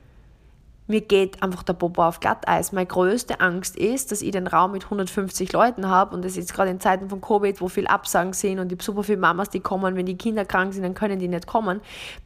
mir 0.89 1.01
geht 1.01 1.43
einfach 1.43 1.61
der 1.61 1.73
Popo 1.73 2.03
auf 2.03 2.19
Glatteis. 2.19 2.71
Meine 2.71 2.87
größte 2.87 3.39
Angst 3.39 3.77
ist, 3.77 4.11
dass 4.11 4.23
ich 4.23 4.31
den 4.31 4.47
Raum 4.47 4.71
mit 4.71 4.85
150 4.85 5.53
Leuten 5.53 5.87
habe 5.87 6.15
und 6.15 6.25
das 6.25 6.35
ist 6.35 6.51
gerade 6.51 6.71
in 6.71 6.79
Zeiten 6.79 7.09
von 7.09 7.21
Covid, 7.21 7.61
wo 7.61 7.67
viel 7.67 7.85
Absagen 7.85 8.33
sind 8.33 8.59
und 8.59 8.71
ich 8.71 8.77
habe 8.77 8.83
super 8.83 9.03
viele 9.03 9.19
Mamas, 9.19 9.51
die 9.51 9.59
kommen, 9.59 9.95
wenn 9.95 10.07
die 10.07 10.17
Kinder 10.17 10.45
krank 10.45 10.73
sind, 10.73 10.81
dann 10.81 10.95
können 10.95 11.19
die 11.19 11.27
nicht 11.27 11.45
kommen. 11.45 11.79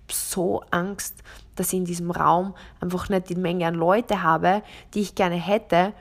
So 0.09 0.63
Angst, 0.71 1.23
dass 1.55 1.73
ich 1.73 1.79
in 1.79 1.85
diesem 1.85 2.09
Raum 2.09 2.55
einfach 2.79 3.09
nicht 3.09 3.29
die 3.29 3.35
Menge 3.35 3.67
an 3.67 3.75
Leute 3.75 4.23
habe, 4.23 4.63
die 4.93 5.01
ich 5.01 5.15
gerne 5.15 5.35
hätte. 5.35 5.91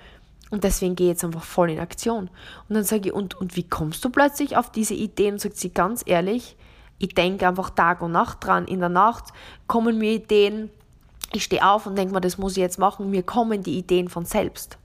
Und 0.50 0.62
deswegen 0.62 0.94
gehe 0.94 1.06
ich 1.06 1.14
jetzt 1.14 1.24
einfach 1.24 1.42
voll 1.42 1.70
in 1.70 1.80
Aktion. 1.80 2.30
Und 2.68 2.74
dann 2.74 2.84
sage 2.84 3.08
ich, 3.08 3.12
und, 3.12 3.34
und 3.34 3.56
wie 3.56 3.68
kommst 3.68 4.04
du 4.04 4.10
plötzlich 4.10 4.56
auf 4.56 4.70
diese 4.70 4.94
Idee? 4.94 5.32
Und 5.32 5.40
sagt 5.40 5.56
sie 5.56 5.70
ganz 5.70 6.02
ehrlich, 6.06 6.56
ich 6.98 7.14
denke 7.14 7.48
einfach 7.48 7.70
Tag 7.70 8.02
und 8.02 8.12
Nacht 8.12 8.44
dran. 8.44 8.66
In 8.66 8.78
der 8.78 8.88
Nacht 8.88 9.32
kommen 9.66 9.98
mir 9.98 10.12
Ideen, 10.12 10.70
ich 11.36 11.44
stehe 11.44 11.66
auf 11.66 11.86
und 11.86 11.96
denke 11.96 12.14
mir, 12.14 12.20
das 12.20 12.38
muss 12.38 12.52
ich 12.52 12.58
jetzt 12.58 12.78
machen. 12.78 13.10
Mir 13.10 13.22
kommen 13.22 13.62
die 13.62 13.78
Ideen 13.78 14.08
von 14.08 14.24
selbst. 14.24 14.78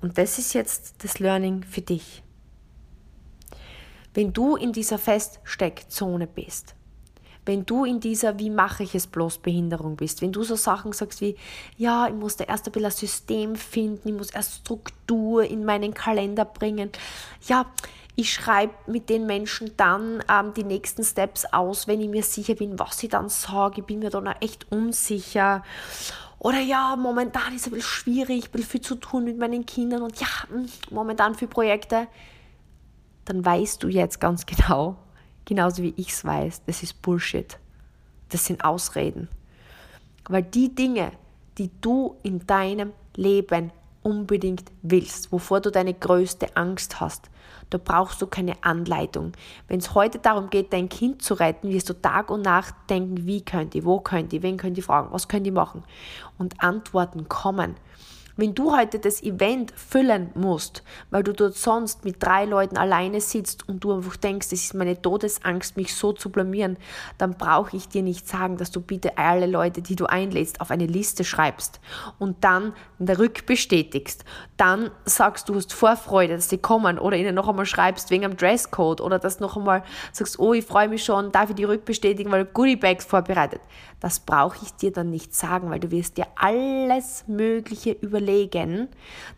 Und 0.00 0.16
das 0.18 0.38
ist 0.38 0.54
jetzt 0.54 1.04
das 1.04 1.18
Learning 1.18 1.62
für 1.62 1.82
dich. 1.82 2.22
Wenn 4.14 4.32
du 4.32 4.56
in 4.56 4.72
dieser 4.72 4.98
Feststeckzone 4.98 6.26
bist, 6.26 6.74
wenn 7.46 7.64
du 7.64 7.84
in 7.84 8.00
dieser 8.00 8.38
Wie 8.38 8.50
mache 8.50 8.82
ich 8.82 8.94
es 8.94 9.06
bloß 9.06 9.38
Behinderung 9.38 9.96
bist, 9.96 10.20
wenn 10.20 10.32
du 10.32 10.42
so 10.42 10.56
Sachen 10.56 10.92
sagst 10.92 11.20
wie, 11.20 11.36
ja, 11.76 12.06
ich 12.06 12.14
muss 12.14 12.36
da 12.36 12.44
erst 12.44 12.66
ein 12.66 12.72
bisschen 12.72 12.86
ein 12.86 12.92
System 12.92 13.56
finden, 13.56 14.08
ich 14.08 14.14
muss 14.14 14.30
erst 14.30 14.60
Struktur 14.60 15.44
in 15.44 15.64
meinen 15.64 15.94
Kalender 15.94 16.44
bringen, 16.44 16.90
ja, 17.46 17.66
ich 18.20 18.34
schreibe 18.34 18.74
mit 18.86 19.08
den 19.08 19.24
Menschen 19.24 19.74
dann 19.78 20.22
ähm, 20.28 20.52
die 20.52 20.62
nächsten 20.62 21.02
Steps 21.02 21.46
aus, 21.46 21.88
wenn 21.88 22.02
ich 22.02 22.08
mir 22.10 22.22
sicher 22.22 22.54
bin, 22.54 22.78
was 22.78 23.02
ich 23.02 23.08
dann 23.08 23.30
sage. 23.30 23.80
Ich 23.80 23.86
bin 23.86 24.00
mir 24.00 24.10
dann 24.10 24.28
auch 24.28 24.42
echt 24.42 24.70
unsicher. 24.70 25.64
Oder 26.38 26.60
ja, 26.60 26.96
momentan 26.96 27.54
ist 27.54 27.62
es 27.62 27.66
ein 27.68 27.70
bisschen 27.72 27.88
schwierig, 27.88 28.44
ein 28.44 28.50
bisschen 28.50 28.68
viel 28.68 28.80
zu 28.82 28.96
tun 28.96 29.24
mit 29.24 29.38
meinen 29.38 29.64
Kindern 29.64 30.02
und 30.02 30.20
ja, 30.20 30.26
hm, 30.50 30.68
momentan 30.90 31.34
für 31.34 31.46
Projekte. 31.46 32.08
Dann 33.24 33.42
weißt 33.42 33.82
du 33.82 33.88
jetzt 33.88 34.20
ganz 34.20 34.44
genau, 34.44 34.96
genauso 35.46 35.82
wie 35.82 35.94
ich 35.96 36.10
es 36.10 36.22
weiß, 36.22 36.62
das 36.66 36.82
ist 36.82 37.00
Bullshit. 37.00 37.58
Das 38.28 38.44
sind 38.44 38.66
Ausreden. 38.66 39.28
Weil 40.28 40.42
die 40.42 40.74
Dinge, 40.74 41.12
die 41.56 41.70
du 41.80 42.16
in 42.22 42.46
deinem 42.46 42.92
Leben 43.16 43.72
unbedingt 44.02 44.70
willst, 44.82 45.32
wovor 45.32 45.60
du 45.60 45.70
deine 45.70 45.94
größte 45.94 46.54
Angst 46.56 47.00
hast, 47.00 47.29
da 47.70 47.78
brauchst 47.78 48.20
du 48.20 48.26
keine 48.26 48.62
Anleitung. 48.62 49.32
Wenn 49.68 49.78
es 49.78 49.94
heute 49.94 50.18
darum 50.18 50.50
geht, 50.50 50.72
dein 50.72 50.88
Kind 50.88 51.22
zu 51.22 51.34
retten, 51.34 51.70
wirst 51.70 51.88
du 51.88 51.94
Tag 51.94 52.30
und 52.30 52.42
Nacht 52.42 52.74
denken, 52.88 53.26
wie 53.26 53.42
könnt 53.42 53.74
ihr, 53.74 53.84
wo 53.84 54.00
könnt 54.00 54.32
ihr, 54.32 54.42
wen 54.42 54.56
könnt 54.56 54.76
ihr 54.76 54.84
fragen, 54.84 55.08
was 55.12 55.28
könnt 55.28 55.46
ihr 55.46 55.52
machen? 55.52 55.84
Und 56.38 56.62
Antworten 56.62 57.28
kommen. 57.28 57.76
Wenn 58.40 58.54
du 58.54 58.74
heute 58.74 58.98
das 58.98 59.22
Event 59.22 59.70
füllen 59.76 60.30
musst, 60.34 60.82
weil 61.10 61.22
du 61.22 61.34
dort 61.34 61.56
sonst 61.56 62.06
mit 62.06 62.22
drei 62.22 62.46
Leuten 62.46 62.78
alleine 62.78 63.20
sitzt 63.20 63.68
und 63.68 63.84
du 63.84 63.92
einfach 63.92 64.16
denkst, 64.16 64.46
es 64.46 64.64
ist 64.64 64.72
meine 64.72 65.02
Todesangst, 65.02 65.76
mich 65.76 65.94
so 65.94 66.14
zu 66.14 66.30
blamieren, 66.30 66.78
dann 67.18 67.34
brauche 67.34 67.76
ich 67.76 67.88
dir 67.88 68.02
nicht 68.02 68.26
sagen, 68.26 68.56
dass 68.56 68.70
du 68.70 68.80
bitte 68.80 69.18
alle 69.18 69.44
Leute, 69.44 69.82
die 69.82 69.94
du 69.94 70.06
einlädst, 70.06 70.62
auf 70.62 70.70
eine 70.70 70.86
Liste 70.86 71.22
schreibst 71.22 71.80
und 72.18 72.42
dann 72.42 72.72
rückbestätigst. 72.98 74.24
Dann 74.56 74.90
sagst 75.04 75.50
du, 75.50 75.54
hast 75.56 75.74
Vorfreude, 75.74 76.36
dass 76.36 76.48
sie 76.48 76.56
kommen 76.56 76.98
oder 76.98 77.18
ihnen 77.18 77.34
noch 77.34 77.46
einmal 77.46 77.66
schreibst 77.66 78.10
wegen 78.10 78.24
am 78.24 78.38
Dresscode 78.38 79.02
oder 79.02 79.18
dass 79.18 79.40
noch 79.40 79.58
einmal 79.58 79.82
sagst, 80.12 80.38
oh, 80.38 80.54
ich 80.54 80.64
freue 80.64 80.88
mich 80.88 81.04
schon, 81.04 81.30
darf 81.30 81.50
ich 81.50 81.56
die 81.56 81.64
rückbestätigen, 81.64 82.32
weil 82.32 82.46
du 82.46 82.52
Goodie 82.52 82.76
Bags 82.76 83.04
vorbereitet. 83.04 83.60
Das 84.00 84.18
brauche 84.18 84.56
ich 84.64 84.72
dir 84.76 84.92
dann 84.92 85.10
nicht 85.10 85.34
sagen, 85.34 85.68
weil 85.68 85.80
du 85.80 85.90
wirst 85.90 86.16
dir 86.16 86.26
alles 86.36 87.24
Mögliche 87.26 87.90
überlegen, 87.90 88.29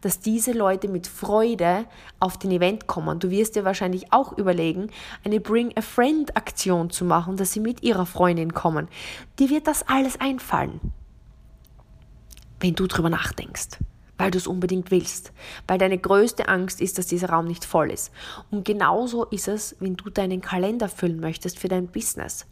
dass 0.01 0.21
diese 0.21 0.53
Leute 0.53 0.89
mit 0.89 1.07
Freude 1.07 1.85
auf 2.21 2.39
den 2.39 2.51
Event 2.51 2.87
kommen. 2.87 3.19
Du 3.19 3.31
wirst 3.31 3.57
dir 3.57 3.65
wahrscheinlich 3.65 4.13
auch 4.13 4.37
überlegen, 4.37 4.91
eine 5.25 5.41
Bring 5.41 5.73
a 5.77 5.81
Friend 5.81 6.37
Aktion 6.37 6.91
zu 6.91 7.05
machen, 7.05 7.37
dass 7.37 7.53
sie 7.53 7.61
mit 7.61 7.83
ihrer 7.83 8.07
Freundin 8.07 8.55
kommen. 8.55 8.89
Dir 9.39 9.51
wird 9.51 9.67
das 9.67 9.87
alles 9.89 10.21
einfallen, 10.21 10.81
wenn 12.61 12.75
du 12.75 12.87
drüber 12.87 13.11
nachdenkst 13.11 13.79
weil 14.19 14.31
du 14.31 14.39
es 14.39 14.47
unbedingt 14.47 14.93
willst, 14.93 15.33
weil 15.67 15.79
deine 15.79 15.99
größte 15.99 16.47
Angst 16.47 16.81
ist, 16.81 16.97
dass 16.97 17.09
dieser 17.09 17.31
Raum 17.31 17.47
nicht 17.47 17.65
voll 17.65 17.91
ist. 17.91 18.13
Und 18.53 18.65
genauso 18.65 19.25
ist 19.25 19.49
es, 19.49 19.75
wenn 19.81 19.97
du 19.97 20.11
deinen 20.11 20.41
Kalender 20.41 20.89
füllen 20.89 21.19
möchtest 21.19 21.59
für 21.59 21.67
dein 21.67 21.89
Business. 21.89 22.47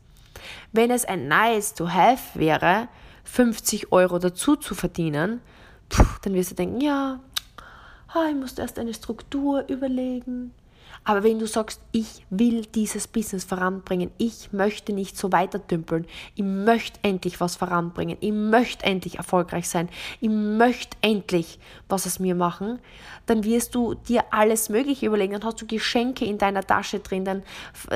Wenn 0.72 0.90
es 0.90 1.04
ein 1.04 1.28
Nice 1.28 1.74
to 1.74 1.88
Have 1.88 2.22
wäre, 2.34 2.88
50 3.22 3.92
Euro 3.92 4.18
dazu 4.18 4.56
zu 4.56 4.74
verdienen, 4.74 5.40
dann 6.22 6.34
wirst 6.34 6.52
du 6.52 6.54
denken, 6.54 6.80
ja, 6.80 7.20
ich 8.28 8.34
muss 8.34 8.58
erst 8.58 8.78
eine 8.78 8.94
Struktur 8.94 9.64
überlegen, 9.68 10.52
aber 11.02 11.24
wenn 11.24 11.38
du 11.38 11.46
sagst, 11.46 11.80
ich 11.92 12.26
will 12.28 12.66
dieses 12.66 13.08
Business 13.08 13.44
voranbringen, 13.44 14.10
ich 14.18 14.52
möchte 14.52 14.92
nicht 14.92 15.16
so 15.16 15.32
weiter 15.32 15.58
dümpeln, 15.58 16.06
ich 16.34 16.44
möchte 16.44 17.00
endlich 17.02 17.40
was 17.40 17.56
voranbringen, 17.56 18.18
ich 18.20 18.32
möchte 18.32 18.84
endlich 18.84 19.16
erfolgreich 19.16 19.68
sein, 19.68 19.88
ich 20.20 20.28
möchte 20.28 20.98
endlich 21.00 21.58
was 21.88 22.06
aus 22.06 22.18
mir 22.18 22.34
machen, 22.34 22.80
dann 23.26 23.44
wirst 23.44 23.74
du 23.74 23.94
dir 23.94 24.24
alles 24.30 24.68
Mögliche 24.68 25.06
überlegen, 25.06 25.32
dann 25.32 25.44
hast 25.44 25.62
du 25.62 25.66
Geschenke 25.66 26.26
in 26.26 26.36
deiner 26.36 26.62
Tasche 26.62 27.00
drin, 27.00 27.24
dann, 27.24 27.42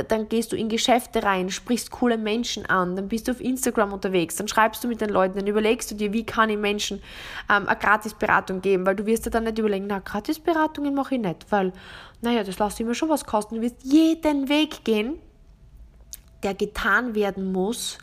dann 0.09 0.29
gehst 0.31 0.53
du 0.53 0.57
in 0.57 0.71
Geschäfte 0.71 1.23
rein, 1.23 1.51
sprichst 1.51 1.91
coole 1.91 2.17
Menschen 2.17 2.65
an, 2.67 2.97
dann 2.97 3.09
bist 3.09 3.29
du 3.29 3.33
auf 3.33 3.41
Instagram 3.41 3.93
unterwegs, 3.93 4.37
dann 4.37 4.49
schreibst 4.49 4.83
du 4.83 4.89
mit 4.89 5.03
den 5.03 5.11
Leuten, 5.11 5.39
dann 5.39 5.47
überlegst 5.47 5.91
du 5.91 5.95
dir, 5.95 6.13
wie 6.15 6.25
kann 6.25 6.49
ich 6.49 6.59
Menschen 6.59 7.03
ähm, 7.51 7.69
eine 7.69 7.79
Gratisberatung 7.79 8.63
geben, 8.63 8.87
weil 8.87 8.97
du 8.97 9.05
wirst 9.05 9.27
dir 9.27 9.31
dann 9.31 9.45
nicht 9.45 9.59
überlegen, 9.59 9.87
na, 9.89 9.99
Gratisberatungen 9.99 10.95
mache 10.95 11.17
ich 11.17 11.21
nicht, 11.21 11.47
weil 11.51 11.73
naja, 12.25 12.43
das 12.43 12.81
ich 12.81 12.87
mir 12.87 12.95
schon 12.95 13.09
was 13.09 13.25
kosten. 13.25 13.57
Du 13.57 13.61
wirst 13.61 13.83
jeden 13.83 14.49
Weg 14.49 14.85
gehen, 14.85 15.19
der 16.43 16.55
getan 16.55 17.15
werden 17.15 17.53
muss, 17.53 17.99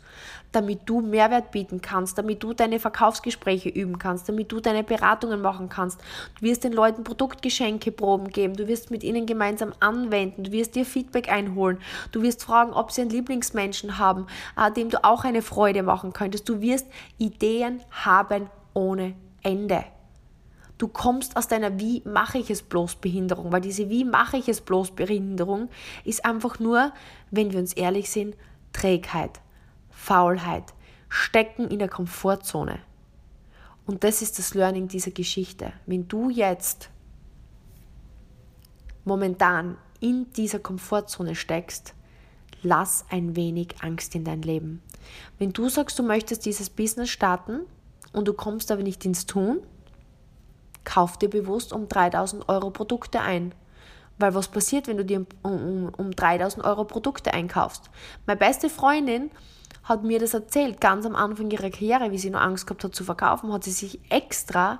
damit 0.52 0.80
du 0.86 1.00
Mehrwert 1.00 1.50
bieten 1.50 1.80
kannst, 1.80 2.18
damit 2.18 2.42
du 2.42 2.52
deine 2.52 2.78
Verkaufsgespräche 2.78 3.68
üben 3.68 3.98
kannst, 3.98 4.28
damit 4.28 4.52
du 4.52 4.60
deine 4.60 4.84
Beratungen 4.84 5.40
machen 5.40 5.68
kannst. 5.68 6.00
Du 6.38 6.46
wirst 6.46 6.62
den 6.62 6.72
Leuten 6.72 7.04
Produktgeschenke 7.04 7.90
Proben 7.90 8.28
geben, 8.28 8.54
du 8.54 8.68
wirst 8.68 8.90
mit 8.90 9.02
ihnen 9.02 9.26
gemeinsam 9.26 9.72
anwenden, 9.80 10.44
du 10.44 10.52
wirst 10.52 10.74
dir 10.74 10.84
Feedback 10.84 11.30
einholen, 11.30 11.78
du 12.12 12.22
wirst 12.22 12.44
fragen, 12.44 12.72
ob 12.72 12.92
sie 12.92 13.00
einen 13.00 13.10
Lieblingsmenschen 13.10 13.98
haben, 13.98 14.26
äh, 14.56 14.70
dem 14.70 14.90
du 14.90 15.02
auch 15.04 15.24
eine 15.24 15.42
Freude 15.42 15.82
machen 15.82 16.12
könntest. 16.12 16.48
Du 16.48 16.60
wirst 16.60 16.86
Ideen 17.18 17.80
haben 17.90 18.48
ohne 18.74 19.14
Ende. 19.42 19.84
Du 20.82 20.88
kommst 20.88 21.36
aus 21.36 21.46
deiner 21.46 21.78
Wie 21.78 22.02
mache 22.04 22.38
ich 22.38 22.50
es 22.50 22.60
bloß 22.60 22.96
Behinderung, 22.96 23.52
weil 23.52 23.60
diese 23.60 23.88
Wie 23.88 24.04
mache 24.04 24.36
ich 24.36 24.48
es 24.48 24.60
bloß 24.60 24.90
Behinderung 24.90 25.68
ist 26.04 26.24
einfach 26.24 26.58
nur, 26.58 26.92
wenn 27.30 27.52
wir 27.52 27.60
uns 27.60 27.72
ehrlich 27.72 28.10
sind, 28.10 28.36
Trägheit, 28.72 29.40
Faulheit, 29.90 30.74
stecken 31.08 31.68
in 31.68 31.78
der 31.78 31.88
Komfortzone. 31.88 32.80
Und 33.86 34.02
das 34.02 34.22
ist 34.22 34.40
das 34.40 34.54
Learning 34.54 34.88
dieser 34.88 35.12
Geschichte. 35.12 35.72
Wenn 35.86 36.08
du 36.08 36.30
jetzt 36.30 36.90
momentan 39.04 39.76
in 40.00 40.32
dieser 40.32 40.58
Komfortzone 40.58 41.36
steckst, 41.36 41.94
lass 42.64 43.04
ein 43.08 43.36
wenig 43.36 43.76
Angst 43.82 44.16
in 44.16 44.24
dein 44.24 44.42
Leben. 44.42 44.82
Wenn 45.38 45.52
du 45.52 45.68
sagst, 45.68 45.96
du 46.00 46.02
möchtest 46.02 46.44
dieses 46.44 46.70
Business 46.70 47.10
starten 47.10 47.60
und 48.12 48.26
du 48.26 48.32
kommst 48.32 48.72
aber 48.72 48.82
nicht 48.82 49.04
ins 49.04 49.26
Tun, 49.26 49.60
kauf 50.84 51.18
dir 51.18 51.30
bewusst 51.30 51.72
um 51.72 51.88
3000 51.88 52.48
Euro 52.48 52.70
Produkte 52.70 53.20
ein. 53.20 53.54
Weil 54.18 54.34
was 54.34 54.48
passiert, 54.48 54.86
wenn 54.86 54.98
du 54.98 55.04
dir 55.04 55.26
um, 55.42 55.52
um, 55.52 55.92
um 55.96 56.10
3000 56.12 56.64
Euro 56.64 56.84
Produkte 56.84 57.32
einkaufst? 57.34 57.90
Meine 58.26 58.38
beste 58.38 58.68
Freundin 58.68 59.30
hat 59.84 60.04
mir 60.04 60.18
das 60.18 60.34
erzählt, 60.34 60.80
ganz 60.80 61.06
am 61.06 61.16
Anfang 61.16 61.50
ihrer 61.50 61.70
Karriere, 61.70 62.12
wie 62.12 62.18
sie 62.18 62.30
nur 62.30 62.40
Angst 62.40 62.66
gehabt 62.66 62.84
hat 62.84 62.94
zu 62.94 63.04
verkaufen, 63.04 63.52
hat 63.52 63.64
sie 63.64 63.72
sich 63.72 63.98
extra 64.10 64.78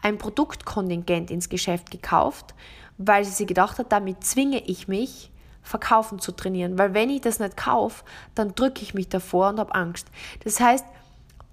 ein 0.00 0.18
Produktkontingent 0.18 1.30
ins 1.30 1.48
Geschäft 1.48 1.90
gekauft, 1.90 2.54
weil 2.98 3.24
sie 3.24 3.32
sich 3.32 3.46
gedacht 3.46 3.78
hat, 3.78 3.90
damit 3.90 4.22
zwinge 4.22 4.62
ich 4.64 4.86
mich, 4.86 5.32
verkaufen 5.62 6.18
zu 6.20 6.30
trainieren. 6.30 6.78
Weil 6.78 6.94
wenn 6.94 7.10
ich 7.10 7.22
das 7.22 7.40
nicht 7.40 7.56
kaufe, 7.56 8.04
dann 8.34 8.54
drücke 8.54 8.82
ich 8.82 8.94
mich 8.94 9.08
davor 9.08 9.48
und 9.48 9.58
habe 9.58 9.74
Angst. 9.74 10.08
Das 10.44 10.60
heißt, 10.60 10.84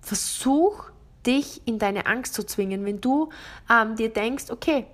versuch 0.01 0.90
dich 1.25 1.61
in 1.65 1.79
deine 1.79 2.05
Angst 2.05 2.33
zu 2.33 2.43
zwingen. 2.43 2.85
Wenn 2.85 3.01
du 3.01 3.29
ähm, 3.69 3.95
dir 3.95 4.11
denkst, 4.11 4.49
okay, 4.49 4.85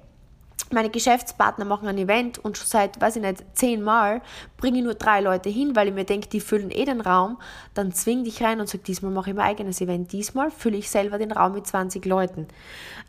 meine 0.72 0.90
Geschäftspartner 0.90 1.66
machen 1.66 1.88
ein 1.88 1.98
Event 1.98 2.40
und 2.40 2.58
schon 2.58 2.68
seit, 2.68 3.00
weiß 3.00 3.18
ich 3.18 3.22
nicht, 3.22 3.44
zehnmal 3.54 4.22
bringe 4.58 4.80
ich 4.80 4.84
nur 4.84 4.96
drei 4.96 5.22
Leute 5.22 5.50
hin, 5.50 5.76
weil 5.76 5.88
ich 5.88 5.94
mir 5.94 6.04
denke, 6.04 6.28
die 6.28 6.42
füllen 6.42 6.72
eh 6.72 6.84
den 6.84 7.00
Raum, 7.00 7.38
dann 7.74 7.94
zwing 7.94 8.24
dich 8.24 8.44
rein 8.44 8.60
und 8.60 8.68
sag, 8.68 8.84
diesmal 8.84 9.12
mache 9.12 9.30
ich 9.30 9.36
mein 9.36 9.46
eigenes 9.46 9.80
Event. 9.80 10.12
Diesmal 10.12 10.52
fülle 10.52 10.78
ich 10.78 10.90
selber 10.90 11.18
den 11.18 11.32
Raum 11.32 11.54
mit 11.54 11.66
20 11.66 12.04
Leuten. 12.06 12.48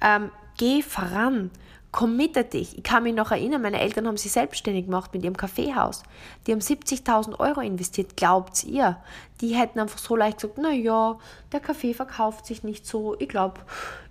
Ähm, 0.01 0.31
geh 0.57 0.83
voran. 0.83 1.51
Committe 1.91 2.45
dich. 2.45 2.77
Ich 2.77 2.85
kann 2.85 3.03
mich 3.03 3.15
noch 3.15 3.31
erinnern, 3.31 3.63
meine 3.63 3.81
Eltern 3.81 4.07
haben 4.07 4.19
sich 4.19 4.33
selbstständig 4.33 4.87
gemacht 4.87 5.15
mit 5.15 5.25
ihrem 5.25 5.37
Kaffeehaus. 5.37 6.03
Die 6.47 6.53
haben 6.53 6.61
70.000 6.61 7.39
Euro 7.41 7.61
investiert, 7.61 8.17
glaubt's 8.17 8.63
ihr? 8.65 8.99
Die 9.41 9.55
hätten 9.55 9.81
einfach 9.81 9.99
so 9.99 10.15
leicht 10.15 10.41
gesagt, 10.41 10.59
na 10.59 10.71
ja, 10.71 11.19
der 11.51 11.61
Kaffee 11.61 11.95
verkauft 11.95 12.47
sich 12.47 12.63
nicht 12.63 12.87
so. 12.87 13.17
Ich 13.19 13.29
glaube, 13.29 13.61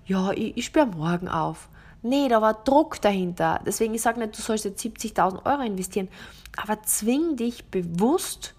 ja, 0.06 0.32
ich, 0.32 0.58
ich 0.58 0.66
sperre 0.66 0.88
morgen 0.88 1.28
auf. 1.28 1.70
Nee, 2.02 2.28
da 2.30 2.42
war 2.42 2.54
Druck 2.54 3.02
dahinter. 3.02 3.60
Deswegen, 3.66 3.94
ich 3.94 4.02
sage 4.02 4.20
nicht, 4.20 4.38
du 4.38 4.42
sollst 4.42 4.66
jetzt 4.66 4.84
70.000 4.84 5.46
Euro 5.46 5.62
investieren, 5.62 6.08
aber 6.56 6.82
zwing 6.84 7.36
dich 7.36 7.66
bewusst 7.66 8.56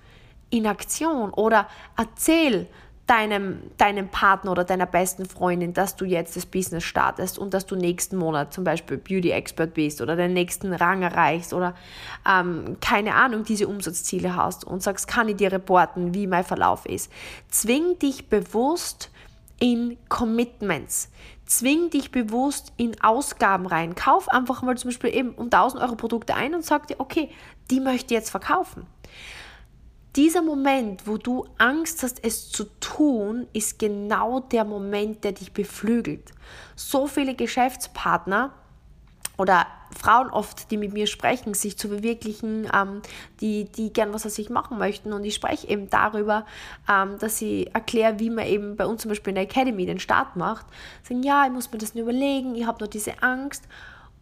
in 0.50 0.66
Aktion 0.66 1.30
oder 1.30 1.66
erzähl 1.96 2.68
deinem, 3.08 3.62
deinem 3.78 4.08
Partner 4.08 4.52
oder 4.52 4.64
deiner 4.64 4.86
besten 4.86 5.24
Freundin, 5.24 5.72
dass 5.72 5.96
du 5.96 6.04
jetzt 6.04 6.36
das 6.36 6.44
Business 6.44 6.84
startest 6.84 7.38
und 7.38 7.54
dass 7.54 7.64
du 7.64 7.74
nächsten 7.74 8.16
Monat 8.16 8.52
zum 8.52 8.64
Beispiel 8.64 8.98
Beauty 8.98 9.30
Expert 9.30 9.74
bist 9.74 10.02
oder 10.02 10.14
den 10.14 10.34
nächsten 10.34 10.74
Rang 10.74 11.02
erreichst 11.02 11.54
oder 11.54 11.74
ähm, 12.28 12.76
keine 12.80 13.14
Ahnung, 13.14 13.44
diese 13.44 13.66
Umsatzziele 13.66 14.36
hast 14.36 14.64
und 14.64 14.82
sagst, 14.82 15.08
kann 15.08 15.28
ich 15.28 15.36
dir 15.36 15.50
reporten, 15.50 16.12
wie 16.14 16.26
mein 16.26 16.44
Verlauf 16.44 16.84
ist. 16.84 17.10
Zwing 17.48 17.98
dich 17.98 18.28
bewusst 18.28 19.10
in 19.58 19.96
Commitments. 20.10 21.10
Zwing 21.46 21.88
dich 21.88 22.10
bewusst 22.10 22.74
in 22.76 23.00
Ausgaben 23.02 23.66
rein. 23.66 23.94
Kauf 23.94 24.28
einfach 24.28 24.60
mal 24.60 24.76
zum 24.76 24.90
Beispiel 24.90 25.16
eben 25.16 25.30
um 25.30 25.46
1000 25.46 25.82
Euro 25.82 25.96
Produkte 25.96 26.34
ein 26.34 26.54
und 26.54 26.62
sag 26.62 26.86
dir, 26.88 26.96
okay, 27.00 27.30
die 27.70 27.80
möchte 27.80 28.12
ich 28.12 28.18
jetzt 28.18 28.30
verkaufen. 28.30 28.86
Dieser 30.18 30.42
Moment, 30.42 31.06
wo 31.06 31.16
du 31.16 31.46
Angst 31.58 32.02
hast, 32.02 32.24
es 32.24 32.50
zu 32.50 32.64
tun, 32.80 33.46
ist 33.52 33.78
genau 33.78 34.40
der 34.40 34.64
Moment, 34.64 35.22
der 35.22 35.30
dich 35.30 35.52
beflügelt. 35.52 36.32
So 36.74 37.06
viele 37.06 37.36
Geschäftspartner 37.36 38.52
oder 39.36 39.64
Frauen 39.96 40.28
oft, 40.30 40.72
die 40.72 40.76
mit 40.76 40.92
mir 40.92 41.06
sprechen, 41.06 41.54
sich 41.54 41.78
zu 41.78 41.86
verwirklichen, 41.86 42.68
ähm, 42.74 43.00
die, 43.40 43.66
die 43.66 43.92
gern 43.92 44.12
was 44.12 44.26
aus 44.26 44.34
sich 44.34 44.50
machen 44.50 44.76
möchten. 44.76 45.12
Und 45.12 45.22
ich 45.22 45.36
spreche 45.36 45.68
eben 45.68 45.88
darüber, 45.88 46.46
ähm, 46.90 47.16
dass 47.20 47.40
ich 47.40 47.72
erkläre, 47.72 48.18
wie 48.18 48.30
man 48.30 48.46
eben 48.46 48.76
bei 48.76 48.86
uns 48.86 49.02
zum 49.02 49.10
Beispiel 49.10 49.30
in 49.30 49.36
der 49.36 49.44
Academy 49.44 49.86
den 49.86 50.00
Start 50.00 50.34
macht. 50.34 50.66
Sagen, 51.04 51.22
ja, 51.22 51.46
ich 51.46 51.52
muss 51.52 51.70
mir 51.70 51.78
das 51.78 51.94
nur 51.94 52.02
überlegen, 52.02 52.56
ich 52.56 52.66
habe 52.66 52.80
nur 52.80 52.88
diese 52.88 53.22
Angst. 53.22 53.68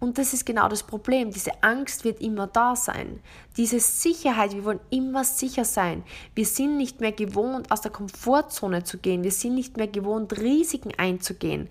Und 0.07 0.19
das 0.19 0.33
ist 0.33 0.47
genau 0.47 0.69
das 0.69 0.85
Problem. 0.85 1.33
Diese 1.33 1.65
Angst 1.65 2.05
wird 2.05 2.21
immer 2.21 2.47
da 2.47 2.77
sein. 2.77 3.19
Diese 3.57 3.81
Sicherheit, 3.81 4.55
wir 4.55 4.65
wollen 4.65 4.79
immer 4.89 5.25
sicher 5.25 5.65
sein. 5.65 6.05
Wir 6.37 6.47
sind 6.47 6.77
nicht 6.77 7.01
mehr 7.01 7.11
gewohnt, 7.11 7.73
aus 7.73 7.81
der 7.81 7.91
Komfortzone 7.91 8.85
zu 8.85 8.99
gehen. 8.99 9.25
Wir 9.25 9.33
sind 9.33 9.57
nicht 9.57 9.77
mehr 9.77 9.89
gewohnt, 9.89 10.39
Risiken 10.39 10.93
einzugehen. 10.97 11.67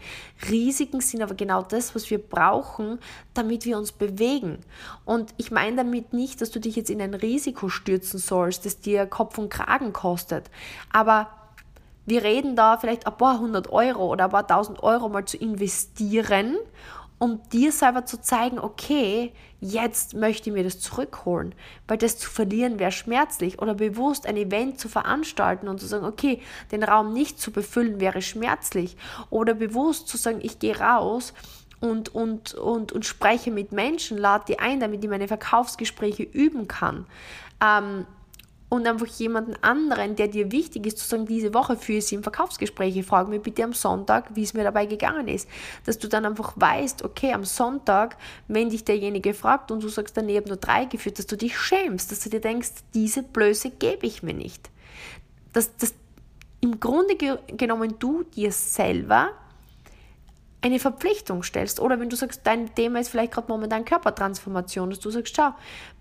Risiken 0.52 1.00
sind 1.00 1.22
aber 1.22 1.36
genau 1.36 1.62
das, 1.62 1.96
was 1.96 2.10
wir 2.10 2.18
brauchen, 2.18 3.00
damit 3.34 3.64
wir 3.64 3.78
uns 3.78 3.94
bewegen. 3.94 4.58
Und 5.06 5.34
ich 5.38 5.50
meine 5.50 5.78
damit 5.78 6.12
nicht, 6.12 6.42
dass 6.42 6.52
du 6.52 6.60
dich 6.60 6.76
jetzt 6.76 6.90
in 6.90 7.02
ein 7.02 7.14
Risiko 7.14 7.70
stürzen 7.70 8.20
sollst, 8.20 8.66
das 8.66 8.82
dir 8.82 9.06
Kopf 9.06 9.38
und 9.38 9.48
Kragen 9.48 9.94
kostet. 9.94 10.52
Aber 10.92 11.30
wir 12.06 12.22
reden 12.22 12.58
da 12.58 12.76
vielleicht 12.76 13.08
ein 13.08 13.16
paar 13.16 13.40
hundert 13.40 13.72
Euro 13.72 14.12
oder 14.12 14.26
ein 14.26 14.32
paar 14.32 14.46
tausend 14.46 14.84
Euro 14.84 15.08
mal 15.08 15.24
zu 15.24 15.38
investieren 15.38 16.58
um 17.18 17.42
dir 17.50 17.72
selber 17.72 18.06
zu 18.06 18.22
zeigen, 18.22 18.60
okay, 18.60 19.32
jetzt 19.62 20.14
möchte 20.14 20.50
ich 20.50 20.56
mir 20.56 20.64
das 20.64 20.80
zurückholen, 20.80 21.56
weil 21.88 21.98
das 21.98 22.18
zu 22.18 22.30
verlieren 22.30 22.78
wäre 22.78 22.92
schmerzlich. 22.92 23.62
Oder 23.62 23.74
bewusst 23.74 24.28
ein 24.28 24.38
Event 24.38 24.80
zu 24.80 24.90
veranstalten 24.90 25.68
und 25.68 25.80
zu 25.80 25.88
sagen, 25.88 26.06
okay, 26.06 26.42
den 26.72 26.84
Raum 26.84 27.14
nicht 27.14 27.40
zu 27.40 27.52
befüllen 27.52 28.00
wäre 28.00 28.22
schmerzlich. 28.22 28.98
Oder 29.30 29.54
bewusst 29.54 30.08
zu 30.08 30.18
sagen, 30.18 30.40
ich 30.42 30.60
gehe 30.60 30.78
raus 30.78 31.34
und, 31.80 32.14
und, 32.14 32.54
und, 32.54 32.92
und 32.92 33.06
spreche 33.06 33.52
mit 33.52 33.72
Menschen, 33.72 34.18
lade 34.18 34.46
die 34.48 34.60
ein, 34.60 34.80
damit 34.80 35.04
ich 35.04 35.10
meine 35.10 35.28
Verkaufsgespräche 35.28 36.24
üben 36.24 36.68
kann. 36.68 37.06
Ähm, 37.64 38.06
und 38.76 38.88
einfach 38.88 39.08
jemanden 39.08 39.56
anderen, 39.62 40.16
der 40.16 40.28
dir 40.28 40.52
wichtig 40.52 40.86
ist, 40.86 40.98
zu 40.98 41.08
sagen, 41.08 41.26
diese 41.26 41.54
Woche 41.54 41.76
führe 41.78 42.00
ich 42.00 42.08
sie 42.08 42.16
im 42.16 42.24
Verkaufsgespräche, 42.24 43.04
frag 43.04 43.28
mir 43.28 43.40
bitte 43.40 43.64
am 43.64 43.74
Sonntag, 43.74 44.36
wie 44.36 44.44
es 44.44 44.54
mir 44.54 44.64
dabei 44.64 44.86
gegangen 44.86 45.28
ist. 45.28 45.50
Dass 45.86 45.98
du 45.98 46.08
dann 46.08 46.26
einfach 46.26 46.54
weißt, 46.56 47.04
okay, 47.04 47.34
am 47.34 47.46
Sonntag, 47.46 48.18
wenn 48.48 48.70
dich 48.70 48.84
derjenige 48.84 49.34
fragt 49.34 49.72
und 49.72 49.84
du 49.84 49.90
sagst, 49.90 50.18
dann 50.18 50.30
ich 50.30 50.38
habe 50.38 50.48
nur 50.48 50.58
drei 50.58 50.86
geführt, 50.86 51.20
dass 51.20 51.28
du 51.28 51.38
dich 51.38 51.58
schämst, 51.58 52.12
dass 52.12 52.20
du 52.20 52.30
dir 52.30 52.42
denkst, 52.42 52.72
diese 52.94 53.24
Blöße 53.24 53.72
gebe 53.72 54.06
ich 54.06 54.24
mir 54.24 54.34
nicht. 54.34 54.70
Dass, 55.54 55.76
dass 55.78 55.94
im 56.62 56.80
Grunde 56.80 57.16
genommen 57.48 57.96
du 58.00 58.24
dir 58.24 58.52
selber 58.52 59.30
eine 60.66 60.80
Verpflichtung 60.80 61.44
stellst. 61.44 61.80
Oder 61.80 62.00
wenn 62.00 62.10
du 62.10 62.16
sagst, 62.16 62.42
dein 62.44 62.74
Thema 62.74 63.00
ist 63.00 63.10
vielleicht 63.10 63.34
gerade 63.34 63.48
momentan 63.48 63.86
Körpertransformation, 63.86 64.90
dass 64.90 65.00
du 65.00 65.12
sagst, 65.12 65.36
schau, 65.36 65.52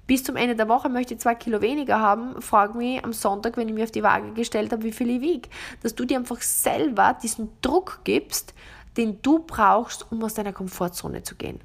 bis 0.07 0.25
zum 0.25 0.37
Ende 0.37 0.57
der 0.57 0.69
Woche 0.69 0.89
möchte 0.89 1.13
ich 1.13 1.21
zwei 1.21 1.35
Kilo 1.35 1.61
weniger 1.61 2.01
haben, 2.01 2.41
frag 2.41 2.75
mich 2.75 3.05
am 3.05 3.13
Sonntag, 3.13 3.59
wenn 3.59 3.69
ich 3.69 3.75
mir 3.75 3.85
auf 3.85 3.91
die 3.91 4.03
Waage 4.03 4.33
gestellt 4.33 4.73
habe, 4.73 4.83
wie 4.83 4.93
viel 4.93 5.11
ich 5.11 5.21
wiege. 5.21 5.51
Dass 5.83 5.95
du 5.95 6.07
dir 6.07 6.17
einfach 6.17 6.41
selber 6.41 7.15
diesen 7.23 7.51
Druck 7.61 8.01
gibst, 8.05 8.55
den 8.97 9.21
du 9.21 9.41
brauchst, 9.41 10.11
um 10.11 10.23
aus 10.25 10.33
deiner 10.33 10.55
Komfortzone 10.55 11.23
zu 11.23 11.35
gehen. 11.35 11.61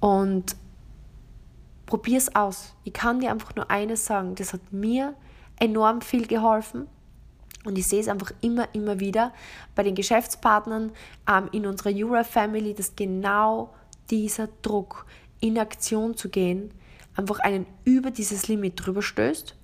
Und 0.00 0.54
probier 1.86 2.18
es 2.18 2.34
aus. 2.36 2.74
Ich 2.84 2.92
kann 2.92 3.20
dir 3.20 3.30
einfach 3.30 3.54
nur 3.54 3.70
eines 3.70 4.04
sagen, 4.04 4.34
das 4.34 4.52
hat 4.52 4.70
mir 4.70 5.14
enorm 5.58 6.02
viel 6.02 6.26
geholfen. 6.26 6.88
Und 7.66 7.76
ich 7.78 7.86
sehe 7.86 8.00
es 8.00 8.08
einfach 8.08 8.32
immer, 8.40 8.68
immer 8.72 9.00
wieder 9.00 9.32
bei 9.74 9.82
den 9.82 9.94
Geschäftspartnern 9.94 10.92
ähm, 11.28 11.48
in 11.52 11.66
unserer 11.66 11.90
Jura 11.90 12.24
Family, 12.24 12.74
dass 12.74 12.96
genau 12.96 13.74
dieser 14.10 14.48
Druck, 14.62 15.06
in 15.40 15.58
Aktion 15.58 16.16
zu 16.16 16.30
gehen, 16.30 16.70
einfach 17.14 17.40
einen 17.40 17.66
über 17.84 18.10
dieses 18.10 18.48
Limit 18.48 18.74
drüber 18.76 19.02
stößt 19.02 19.54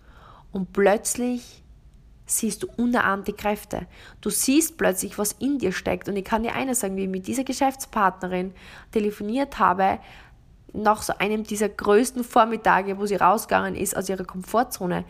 und 0.52 0.72
plötzlich 0.72 1.62
siehst 2.26 2.62
du 2.62 2.68
unahnte 2.76 3.32
Kräfte. 3.32 3.86
Du 4.20 4.30
siehst 4.30 4.76
plötzlich, 4.76 5.18
was 5.18 5.32
in 5.32 5.58
dir 5.58 5.72
steckt. 5.72 6.08
Und 6.08 6.16
ich 6.16 6.24
kann 6.24 6.42
dir 6.42 6.54
eines 6.54 6.80
sagen, 6.80 6.96
wie 6.96 7.04
ich 7.04 7.08
mit 7.08 7.26
dieser 7.26 7.44
Geschäftspartnerin 7.44 8.52
telefoniert 8.90 9.58
habe, 9.58 9.98
nach 10.72 11.02
so 11.02 11.14
einem 11.18 11.44
dieser 11.44 11.68
größten 11.68 12.24
Vormittage, 12.24 12.98
wo 12.98 13.06
sie 13.06 13.16
rausgegangen 13.16 13.74
ist 13.74 13.96
aus 13.96 14.08
ihrer 14.08 14.24
Komfortzone, 14.24 15.04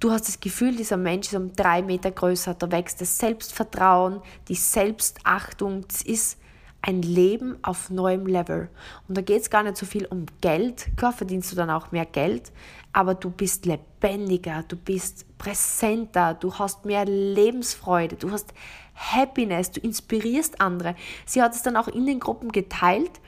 Du 0.00 0.10
hast 0.10 0.28
das 0.28 0.40
Gefühl, 0.40 0.74
dieser 0.74 0.96
Mensch 0.96 1.26
ist 1.26 1.34
um 1.34 1.52
drei 1.52 1.82
Meter 1.82 2.10
größer. 2.10 2.54
Da 2.54 2.72
wächst 2.72 3.02
das 3.02 3.18
Selbstvertrauen, 3.18 4.22
die 4.48 4.54
Selbstachtung. 4.54 5.84
Das 5.86 6.00
ist 6.00 6.38
ein 6.80 7.02
Leben 7.02 7.58
auf 7.60 7.90
neuem 7.90 8.26
Level. 8.26 8.70
Und 9.06 9.18
da 9.18 9.20
geht 9.20 9.42
es 9.42 9.50
gar 9.50 9.62
nicht 9.62 9.76
so 9.76 9.84
viel 9.84 10.06
um 10.06 10.24
Geld. 10.40 10.86
Klar 10.96 11.12
verdienst 11.12 11.52
du 11.52 11.56
dann 11.56 11.68
auch 11.68 11.92
mehr 11.92 12.06
Geld, 12.06 12.50
aber 12.94 13.14
du 13.14 13.28
bist 13.28 13.66
lebendiger, 13.66 14.64
du 14.66 14.76
bist 14.76 15.26
präsenter, 15.36 16.32
du 16.32 16.54
hast 16.54 16.86
mehr 16.86 17.04
Lebensfreude, 17.04 18.16
du 18.16 18.30
hast 18.30 18.54
Happiness, 18.94 19.70
du 19.70 19.80
inspirierst 19.80 20.62
andere. 20.62 20.94
Sie 21.26 21.42
hat 21.42 21.54
es 21.54 21.62
dann 21.62 21.76
auch 21.76 21.88
in 21.88 22.06
den 22.06 22.20
Gruppen 22.20 22.52
geteilt 22.52 23.20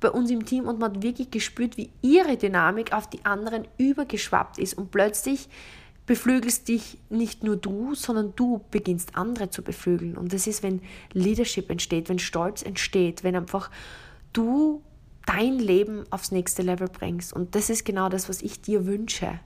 bei 0.00 0.10
uns 0.10 0.32
im 0.32 0.44
Team 0.44 0.66
und 0.66 0.80
man 0.80 0.94
hat 0.94 1.02
wirklich 1.02 1.30
gespürt, 1.30 1.76
wie 1.76 1.90
ihre 2.02 2.36
Dynamik 2.36 2.92
auf 2.92 3.08
die 3.08 3.24
anderen 3.24 3.68
übergeschwappt 3.78 4.58
ist 4.58 4.76
und 4.76 4.90
plötzlich 4.90 5.48
beflügelst 6.08 6.66
dich 6.68 6.96
nicht 7.10 7.44
nur 7.44 7.56
du, 7.56 7.94
sondern 7.94 8.32
du 8.34 8.64
beginnst 8.70 9.14
andere 9.14 9.50
zu 9.50 9.62
beflügeln. 9.62 10.16
Und 10.16 10.32
das 10.32 10.46
ist, 10.46 10.62
wenn 10.62 10.80
Leadership 11.12 11.70
entsteht, 11.70 12.08
wenn 12.08 12.18
Stolz 12.18 12.62
entsteht, 12.62 13.22
wenn 13.24 13.36
einfach 13.36 13.70
du 14.32 14.82
dein 15.26 15.58
Leben 15.58 16.06
aufs 16.08 16.32
nächste 16.32 16.62
Level 16.62 16.88
bringst. 16.88 17.34
Und 17.34 17.54
das 17.54 17.68
ist 17.68 17.84
genau 17.84 18.08
das, 18.08 18.30
was 18.30 18.40
ich 18.40 18.62
dir 18.62 18.86
wünsche. 18.86 19.38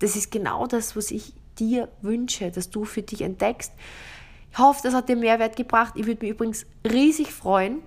Das 0.00 0.16
ist 0.16 0.32
genau 0.32 0.66
das, 0.66 0.96
was 0.96 1.12
ich 1.12 1.32
dir 1.60 1.88
wünsche, 2.02 2.50
dass 2.50 2.70
du 2.70 2.84
für 2.84 3.02
dich 3.02 3.22
entdeckst. 3.22 3.72
Ich 4.50 4.58
hoffe, 4.58 4.80
das 4.82 4.94
hat 4.94 5.08
dir 5.08 5.14
Mehrwert 5.14 5.54
gebracht. 5.54 5.94
Ich 5.96 6.06
würde 6.06 6.22
mich 6.22 6.34
übrigens 6.34 6.66
riesig 6.84 7.32
freuen, 7.32 7.82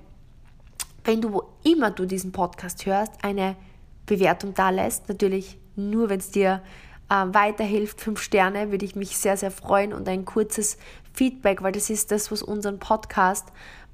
wenn 1.04 1.20
du, 1.20 1.34
wo 1.34 1.44
immer 1.66 1.92
du 1.92 2.06
diesen 2.06 2.32
Podcast 2.32 2.86
hörst, 2.86 3.12
eine 3.22 3.58
Bewertung 4.06 4.54
da 4.54 4.70
lässt. 4.70 5.10
Natürlich 5.10 5.58
nur, 5.76 6.08
wenn 6.08 6.20
es 6.20 6.32
dir 6.32 6.62
weiterhilft. 7.14 8.02
Fünf 8.02 8.22
Sterne 8.22 8.72
würde 8.72 8.86
ich 8.86 8.96
mich 8.96 9.18
sehr, 9.18 9.38
sehr 9.38 9.52
freuen 9.52 9.94
und 9.94 10.08
ein 10.08 10.26
kurzes 10.26 10.78
Feedback, 11.14 11.62
weil 11.62 11.72
das 11.72 11.90
ist 11.90 12.12
das, 12.12 12.32
was 12.32 12.42
unseren 12.42 12.80
Podcast 12.80 13.48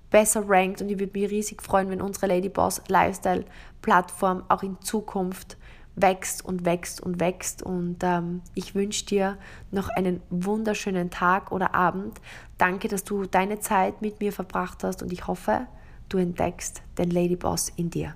besser 0.10 0.43
rankt 0.47 0.82
und 0.82 0.89
ich 0.89 0.99
würde 0.99 1.19
mich 1.19 1.29
riesig 1.29 1.62
freuen, 1.62 1.89
wenn 1.89 2.01
unsere 2.01 2.27
Ladyboss 2.27 2.82
Lifestyle 2.88 3.45
Plattform 3.82 4.43
auch 4.49 4.63
in 4.63 4.82
Zukunft 4.82 5.58
wächst 5.95 6.43
und 6.43 6.65
wächst 6.65 7.01
und 7.01 7.19
wächst. 7.19 7.62
Und 7.62 7.97
ähm, 8.03 8.41
ich 8.55 8.75
wünsche 8.75 9.05
dir 9.05 9.38
noch 9.71 9.89
einen 9.89 10.21
wunderschönen 10.29 11.10
Tag 11.10 11.51
oder 11.51 11.75
Abend. 11.75 12.19
Danke, 12.58 12.88
dass 12.88 13.03
du 13.03 13.25
deine 13.25 13.60
Zeit 13.60 14.01
mit 14.01 14.19
mir 14.19 14.32
verbracht 14.32 14.84
hast 14.84 15.03
und 15.03 15.12
ich 15.12 15.27
hoffe, 15.27 15.67
du 16.08 16.17
entdeckst 16.17 16.82
den 16.97 17.12
Ladyboss 17.12 17.69
in 17.75 17.89
dir. 17.89 18.15